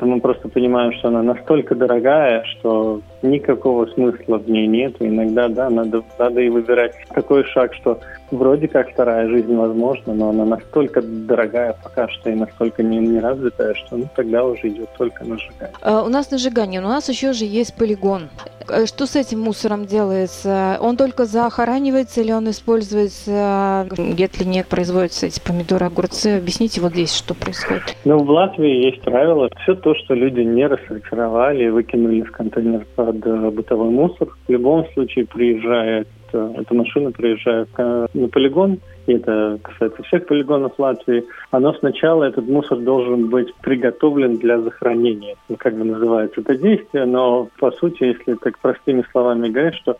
мы 0.00 0.20
просто 0.20 0.48
понимаем, 0.48 0.92
что 0.94 1.08
она 1.08 1.22
настолько 1.22 1.74
дорогая, 1.74 2.44
что 2.44 3.00
никакого 3.22 3.86
смысла 3.86 4.38
в 4.38 4.48
ней 4.48 4.66
нет. 4.66 4.96
Иногда, 5.00 5.48
да, 5.48 5.70
надо, 5.70 6.02
надо 6.18 6.40
и 6.40 6.48
выбирать 6.48 6.94
такой 7.14 7.44
шаг, 7.44 7.74
что 7.74 8.00
вроде 8.30 8.68
как 8.68 8.90
вторая 8.90 9.28
жизнь 9.28 9.54
возможна, 9.54 10.14
но 10.14 10.30
она 10.30 10.44
настолько 10.44 11.02
дорогая 11.02 11.76
пока 11.82 12.08
что 12.08 12.30
и 12.30 12.34
настолько 12.34 12.82
не, 12.82 12.98
не 12.98 13.20
развитая, 13.20 13.74
что 13.74 13.96
ну, 13.96 14.08
тогда 14.14 14.44
уже 14.44 14.68
идет 14.68 14.88
только 14.96 15.24
на 15.24 15.38
сжигание. 15.38 15.76
А, 15.82 16.02
у 16.02 16.08
нас 16.08 16.30
на 16.30 16.38
сжигание, 16.38 16.80
но 16.80 16.88
у 16.88 16.92
нас 16.92 17.08
еще 17.08 17.32
же 17.32 17.44
есть 17.44 17.74
полигон. 17.74 18.28
Э, 18.68 18.86
что 18.86 19.06
с 19.06 19.16
этим 19.16 19.40
мусором 19.40 19.86
делается? 19.86 20.78
Он 20.80 20.96
только 20.96 21.24
захоранивается 21.24 22.20
или 22.20 22.32
он 22.32 22.48
используется, 22.50 23.86
если 23.96 24.44
не 24.44 24.64
производятся 24.64 25.26
эти 25.26 25.40
помидоры, 25.40 25.86
огурцы? 25.86 26.38
Объясните 26.38 26.80
вот 26.80 26.92
здесь, 26.92 27.14
что 27.14 27.34
происходит. 27.34 27.96
Ну, 28.04 28.18
в 28.18 28.30
Латвии 28.30 28.86
есть 28.86 29.02
правило. 29.02 29.48
Все 29.62 29.74
то, 29.74 29.94
что 29.94 30.14
люди 30.14 30.40
не 30.40 30.66
рассортировали 30.66 31.64
и 31.64 31.68
выкинули 31.68 32.22
в 32.22 32.32
контейнер 32.32 32.86
под 32.94 33.09
э, 33.16 33.50
бытовой 33.50 33.90
мусор, 33.90 34.28
в 34.46 34.50
любом 34.50 34.86
случае 34.92 35.26
приезжает 35.26 36.08
эта 36.32 36.74
машина 36.74 37.10
приезжает 37.10 37.68
на 37.76 38.28
полигон, 38.28 38.78
и 39.06 39.14
это 39.14 39.58
касается 39.62 40.02
всех 40.04 40.26
полигонов 40.26 40.78
Латвии, 40.78 41.24
оно 41.50 41.72
сначала, 41.74 42.24
этот 42.24 42.48
мусор 42.48 42.78
должен 42.78 43.28
быть 43.28 43.52
приготовлен 43.62 44.36
для 44.36 44.60
захоронения. 44.60 45.36
Ну, 45.48 45.56
как 45.58 45.76
бы 45.76 45.84
называется 45.84 46.40
это 46.40 46.56
действие, 46.56 47.06
но 47.06 47.48
по 47.58 47.72
сути, 47.72 48.04
если 48.04 48.34
так 48.34 48.58
простыми 48.58 49.04
словами 49.10 49.48
говорить, 49.48 49.74
что 49.74 49.96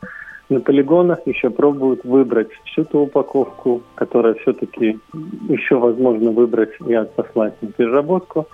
на 0.49 0.61
полигонах 0.61 1.21
еще 1.27 1.49
пробуют 1.51 2.05
выбрать 2.05 2.49
всю 2.65 2.85
ту 2.85 3.01
упаковку, 3.01 3.83
которая 3.95 4.35
все-таки 4.35 4.99
еще 5.49 5.77
возможно 5.77 6.33
выбрать 6.33 6.73
и 6.87 6.93
отослать 6.93 7.55
на 7.63 7.69
переработку. 7.69 8.49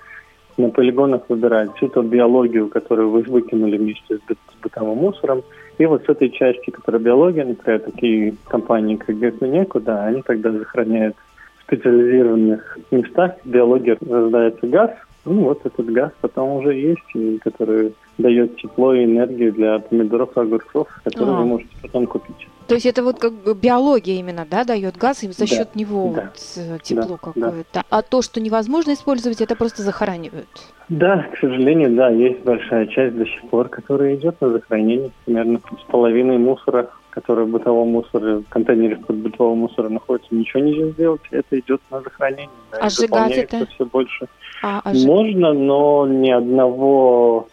На 0.56 0.70
полигонах 0.70 1.22
ту 1.26 2.02
биологию, 2.02 2.68
которую 2.68 3.10
вы 3.10 3.22
выкинули 3.22 3.76
вместе 3.76 4.16
с 4.16 4.62
бытовым 4.62 4.98
мусором, 4.98 5.42
и 5.78 5.84
вот 5.84 6.04
с 6.04 6.08
этой 6.08 6.30
части, 6.30 6.70
которая 6.70 7.02
биология, 7.02 7.44
например, 7.44 7.80
такие 7.80 8.34
компании, 8.48 8.96
как 8.96 9.18
Гетманеку, 9.18 9.80
да, 9.80 10.06
они 10.06 10.22
тогда 10.22 10.50
захороняют 10.52 11.14
в 11.58 11.62
специализированных 11.64 12.78
местах. 12.90 13.32
Биология 13.44 13.98
рождается 14.00 14.66
газ, 14.66 14.90
ну 15.26 15.44
вот 15.44 15.60
этот 15.64 15.86
газ 15.86 16.12
потом 16.20 16.52
уже 16.56 16.74
есть, 16.74 17.42
который 17.42 17.94
дает 18.16 18.56
тепло 18.56 18.94
и 18.94 19.04
энергию 19.04 19.52
для 19.52 19.78
помидоров 19.80 20.36
и 20.36 20.40
огурцов, 20.40 20.88
которые 21.04 21.36
а. 21.36 21.40
вы 21.40 21.44
можете 21.44 21.76
потом 21.82 22.06
купить. 22.06 22.48
То 22.66 22.74
есть 22.74 22.86
это 22.86 23.02
вот 23.02 23.18
как 23.18 23.32
биология 23.56 24.18
именно, 24.18 24.46
да, 24.48 24.64
дает 24.64 24.96
газ, 24.96 25.22
и 25.22 25.30
за 25.30 25.46
счет 25.46 25.68
да, 25.74 25.80
него 25.80 26.12
да, 26.14 26.22
вот 26.22 26.40
э, 26.56 26.78
тепло 26.82 27.18
да, 27.22 27.32
какое-то. 27.32 27.66
Да. 27.72 27.84
А 27.90 28.02
то, 28.02 28.22
что 28.22 28.40
невозможно 28.40 28.92
использовать, 28.92 29.40
это 29.40 29.54
просто 29.54 29.82
захоранивают. 29.82 30.48
Да, 30.88 31.26
к 31.32 31.38
сожалению, 31.38 31.94
да, 31.94 32.10
есть 32.10 32.40
большая 32.40 32.86
часть 32.86 33.16
до 33.16 33.24
сих 33.24 33.42
пор, 33.50 33.68
которая 33.68 34.16
идет 34.16 34.40
на 34.40 34.50
захоронение. 34.50 35.10
Примерно 35.24 35.58
с 35.58 35.90
половиной 35.90 36.38
мусора, 36.38 36.90
который 37.10 37.44
в 37.44 37.48
бытовом 37.48 37.88
мусоре, 37.88 38.36
в 38.38 38.48
контейнере 38.48 38.96
под 38.96 39.16
бытового 39.16 39.54
мусора 39.54 39.88
находится, 39.88 40.34
ничего 40.34 40.62
нельзя 40.62 40.88
сделать. 40.90 41.22
Это 41.30 41.58
идет 41.58 41.80
на 41.90 42.00
захоронение. 42.00 42.50
Да, 42.72 42.78
а 42.82 42.90
сжигать 42.90 43.32
это? 43.32 43.66
все 43.66 43.84
больше. 43.84 44.26
А, 44.62 44.80
а 44.84 44.92
Можно, 44.92 45.52
но 45.52 46.06
ни 46.06 46.30
одного 46.30 47.48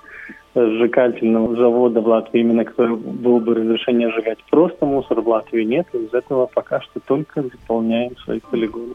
сжигательного 0.56 1.56
завода 1.56 2.02
в 2.02 2.08
Латвии, 2.08 2.42
именно 2.42 2.66
который 2.66 2.96
был 2.96 3.40
бы 3.40 3.56
разрешение 3.56 4.12
сжигать 4.12 4.40
просто 4.50 4.86
мусор 4.86 5.22
в 5.22 5.28
Латвии 5.28 5.64
нет. 5.64 5.88
Из 5.94 6.14
этого 6.14 6.48
пока 6.48 6.82
что 6.82 7.00
только 7.00 7.44
заполняем 7.44 8.16
свои 8.18 8.40
полигоны. 8.40 8.94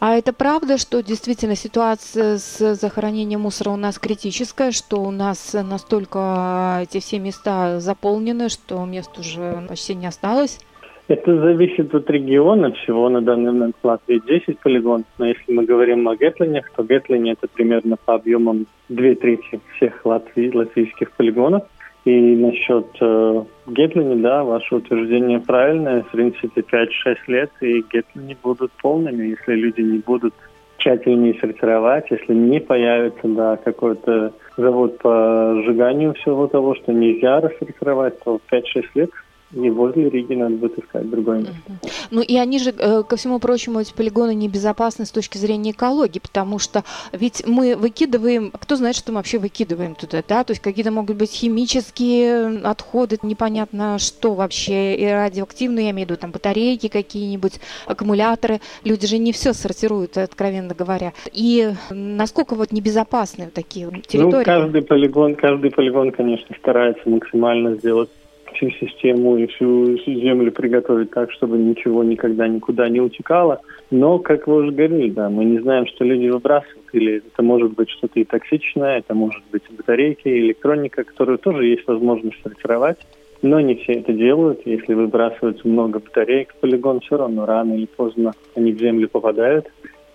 А 0.00 0.16
это 0.16 0.32
правда, 0.32 0.78
что 0.78 1.02
действительно 1.02 1.54
ситуация 1.54 2.38
с 2.38 2.74
захоронением 2.74 3.42
мусора 3.42 3.70
у 3.70 3.76
нас 3.76 3.98
критическая, 3.98 4.72
что 4.72 5.00
у 5.00 5.10
нас 5.10 5.54
настолько 5.54 6.80
эти 6.82 6.98
все 6.98 7.18
места 7.20 7.78
заполнены, 7.78 8.48
что 8.48 8.84
мест 8.84 9.16
уже 9.18 9.64
почти 9.68 9.94
не 9.94 10.06
осталось? 10.06 10.58
Это 11.08 11.36
зависит 11.40 11.94
от 11.94 12.08
региона. 12.10 12.72
Всего 12.72 13.08
на 13.08 13.20
данный 13.20 13.52
момент 13.52 13.76
в 13.82 13.86
Латвии 13.86 14.22
10 14.24 14.58
полигонов. 14.60 15.06
Но 15.18 15.26
если 15.26 15.52
мы 15.52 15.64
говорим 15.64 16.08
о 16.08 16.16
Гетлинях, 16.16 16.70
то 16.76 16.84
Гетлине 16.84 17.32
это 17.32 17.48
примерно 17.48 17.96
по 17.96 18.14
объемам 18.14 18.66
две 18.88 19.14
трети 19.14 19.60
всех 19.76 20.04
латви, 20.06 20.52
латвийских 20.54 21.10
полигонов. 21.12 21.64
И 22.04 22.36
насчет 22.36 22.86
э, 23.00 23.44
Гетлини, 23.68 24.20
да, 24.22 24.42
ваше 24.42 24.76
утверждение 24.76 25.40
правильное. 25.40 26.02
В 26.02 26.10
принципе, 26.10 26.60
5-6 26.60 27.16
лет, 27.28 27.50
и 27.60 27.84
Гетлини 27.92 28.36
будут 28.42 28.72
полными, 28.80 29.26
если 29.26 29.54
люди 29.54 29.80
не 29.82 29.98
будут 29.98 30.34
тщательнее 30.78 31.34
сортировать, 31.40 32.10
если 32.10 32.34
не 32.34 32.58
появится, 32.58 33.28
да, 33.28 33.56
какой-то 33.56 34.32
завод 34.56 34.98
по 34.98 35.62
сжиганию 35.64 36.14
всего 36.14 36.48
того, 36.48 36.74
что 36.74 36.92
нельзя 36.92 37.40
рассортировать, 37.40 38.18
то 38.20 38.40
5-6 38.50 38.84
лет 38.94 39.10
и 39.52 39.70
возле 39.70 40.08
Риги 40.08 40.34
надо 40.34 40.56
будет 40.56 40.78
искать 40.78 41.08
другое 41.10 41.40
место. 41.40 41.54
Uh-huh. 41.68 41.90
Ну 42.10 42.22
и 42.22 42.36
они 42.36 42.58
же, 42.58 42.74
э, 42.76 43.02
ко 43.02 43.16
всему 43.16 43.38
прочему, 43.38 43.80
эти 43.80 43.92
полигоны 43.92 44.34
небезопасны 44.34 45.04
с 45.04 45.10
точки 45.10 45.38
зрения 45.38 45.72
экологии, 45.72 46.18
потому 46.18 46.58
что 46.58 46.84
ведь 47.12 47.46
мы 47.46 47.76
выкидываем, 47.76 48.50
кто 48.50 48.76
знает, 48.76 48.96
что 48.96 49.12
мы 49.12 49.16
вообще 49.16 49.38
выкидываем 49.38 49.94
туда, 49.94 50.22
да, 50.26 50.44
то 50.44 50.52
есть 50.52 50.62
какие-то 50.62 50.90
могут 50.90 51.16
быть 51.16 51.30
химические 51.30 52.60
отходы, 52.62 53.18
непонятно 53.22 53.98
что 53.98 54.34
вообще, 54.34 54.94
и 54.94 55.06
радиоактивные, 55.06 55.86
я 55.86 55.90
имею 55.90 56.06
в 56.06 56.10
виду, 56.10 56.20
там 56.20 56.30
батарейки 56.30 56.88
какие-нибудь, 56.88 57.60
аккумуляторы, 57.86 58.60
люди 58.84 59.06
же 59.06 59.18
не 59.18 59.32
все 59.32 59.52
сортируют, 59.52 60.16
откровенно 60.16 60.74
говоря. 60.74 61.12
И 61.32 61.72
насколько 61.90 62.54
вот 62.54 62.72
небезопасны 62.72 63.50
такие 63.52 63.88
ну, 63.90 64.00
территории? 64.00 64.38
Ну, 64.38 64.44
каждый 64.44 64.82
полигон, 64.82 65.34
каждый 65.34 65.70
полигон, 65.70 66.10
конечно, 66.12 66.54
старается 66.58 67.08
максимально 67.08 67.76
сделать 67.76 68.10
всю 68.54 68.70
систему 68.70 69.36
и 69.36 69.46
всю 69.46 69.96
землю 69.98 70.52
приготовить 70.52 71.10
так, 71.10 71.30
чтобы 71.32 71.58
ничего 71.58 72.04
никогда 72.04 72.48
никуда 72.48 72.88
не 72.88 73.00
утекало. 73.00 73.60
Но, 73.90 74.18
как 74.18 74.46
вы 74.46 74.56
уже 74.56 74.70
говорили, 74.72 75.10
да, 75.10 75.28
мы 75.28 75.44
не 75.44 75.58
знаем, 75.60 75.86
что 75.86 76.04
люди 76.04 76.28
выбрасывают. 76.28 76.78
Или 76.92 77.18
это 77.18 77.42
может 77.42 77.72
быть 77.74 77.90
что-то 77.90 78.20
и 78.20 78.24
токсичное, 78.24 78.98
это 78.98 79.14
может 79.14 79.42
быть 79.50 79.62
батарейки, 79.70 80.28
электроника, 80.28 81.04
которую 81.04 81.38
тоже 81.38 81.66
есть 81.66 81.86
возможность 81.86 82.42
сортировать. 82.42 82.98
но 83.42 83.60
не 83.60 83.74
все 83.74 83.94
это 83.94 84.12
делают. 84.12 84.60
Если 84.64 84.94
выбрасывается 84.94 85.66
много 85.66 85.98
батареек 85.98 86.52
в 86.52 86.60
полигон, 86.60 87.00
все 87.00 87.16
равно 87.16 87.44
рано 87.44 87.74
или 87.74 87.86
поздно 87.86 88.32
они 88.54 88.72
в 88.72 88.78
землю 88.78 89.08
попадают. 89.08 89.66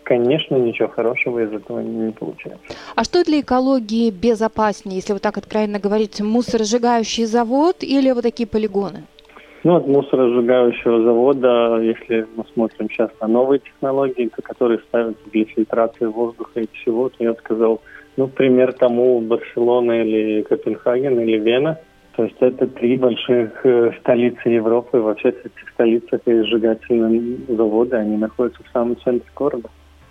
Конечно, 0.07 0.55
ничего 0.55 0.87
хорошего 0.87 1.39
из 1.39 1.51
этого 1.51 1.81
не 1.81 2.13
получается. 2.13 2.63
А 2.95 3.03
что 3.03 3.25
для 3.25 3.41
экологии 3.41 4.09
безопаснее, 4.09 4.95
если 4.95 5.11
вот 5.11 5.21
так 5.21 5.37
откровенно 5.37 5.79
говорить, 5.79 6.21
мусоросжигающий 6.21 7.25
завод 7.25 7.77
или 7.81 8.09
вот 8.11 8.23
такие 8.23 8.47
полигоны? 8.47 9.03
Ну, 9.65 9.75
от 9.75 9.85
мусоросжигающего 9.85 11.03
завода, 11.03 11.81
если 11.81 12.25
мы 12.37 12.45
смотрим 12.53 12.89
сейчас 12.89 13.09
на 13.19 13.27
новые 13.27 13.59
технологии, 13.59 14.31
которые 14.41 14.79
ставятся 14.87 15.29
для 15.29 15.43
фильтрации 15.43 16.05
воздуха 16.05 16.61
и 16.61 16.69
всего, 16.71 17.09
то 17.09 17.15
я 17.19 17.33
бы 17.33 17.39
сказал, 17.39 17.81
ну, 18.15 18.27
пример 18.27 18.71
тому 18.71 19.19
Барселона 19.19 20.03
или 20.03 20.41
Копенгаген 20.43 21.19
или 21.19 21.37
Вена. 21.37 21.79
То 22.15 22.23
есть 22.23 22.37
это 22.39 22.65
три 22.65 22.95
больших 22.95 23.65
э, 23.65 23.91
столицы 23.99 24.47
Европы. 24.47 24.99
Во 24.99 25.15
всех 25.15 25.35
этих 25.45 25.69
столицах 25.73 26.21
есть 26.25 26.47
сжигательные 26.47 27.39
заводы, 27.49 27.97
они 27.97 28.15
находятся 28.15 28.63
в 28.63 28.71
самом 28.71 28.97
центре 29.01 29.29
города. 29.35 29.67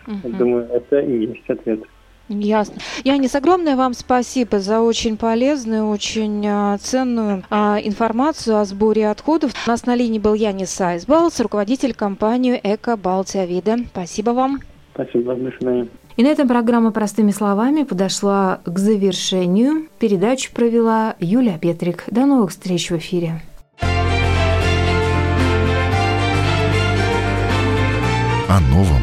Угу. 0.06 0.16
Я 0.24 0.38
думаю, 0.38 0.68
это 0.72 1.00
и 1.00 1.26
есть 1.26 1.48
ответ. 1.48 1.80
Ясно. 2.28 2.74
Янис, 3.04 3.36
огромное 3.36 3.76
вам 3.76 3.94
спасибо 3.94 4.58
за 4.58 4.80
очень 4.80 5.16
полезную, 5.16 5.88
очень 5.88 6.44
а, 6.48 6.76
ценную 6.78 7.44
а, 7.50 7.78
информацию 7.80 8.58
о 8.58 8.64
сборе 8.64 9.08
отходов. 9.08 9.52
У 9.66 9.70
нас 9.70 9.86
на 9.86 9.94
линии 9.94 10.18
был 10.18 10.34
Янис 10.34 10.80
Айсбалс, 10.80 11.38
руководитель 11.38 11.94
компании 11.94 12.60
«Эко 12.62 12.96
Балтия 12.96 13.44
Вида». 13.44 13.76
Спасибо 13.92 14.30
вам. 14.30 14.58
Спасибо, 14.94 15.36
до 15.36 15.52
свидания. 15.52 15.88
И 16.16 16.22
на 16.24 16.28
этом 16.28 16.48
программа 16.48 16.90
«Простыми 16.90 17.30
словами» 17.30 17.84
подошла 17.84 18.60
к 18.64 18.76
завершению. 18.78 19.88
Передачу 20.00 20.52
провела 20.52 21.14
Юлия 21.20 21.58
Петрик. 21.58 22.04
До 22.10 22.26
новых 22.26 22.50
встреч 22.50 22.90
в 22.90 22.96
эфире. 22.96 23.42
О 28.48 28.60
новом, 28.70 29.02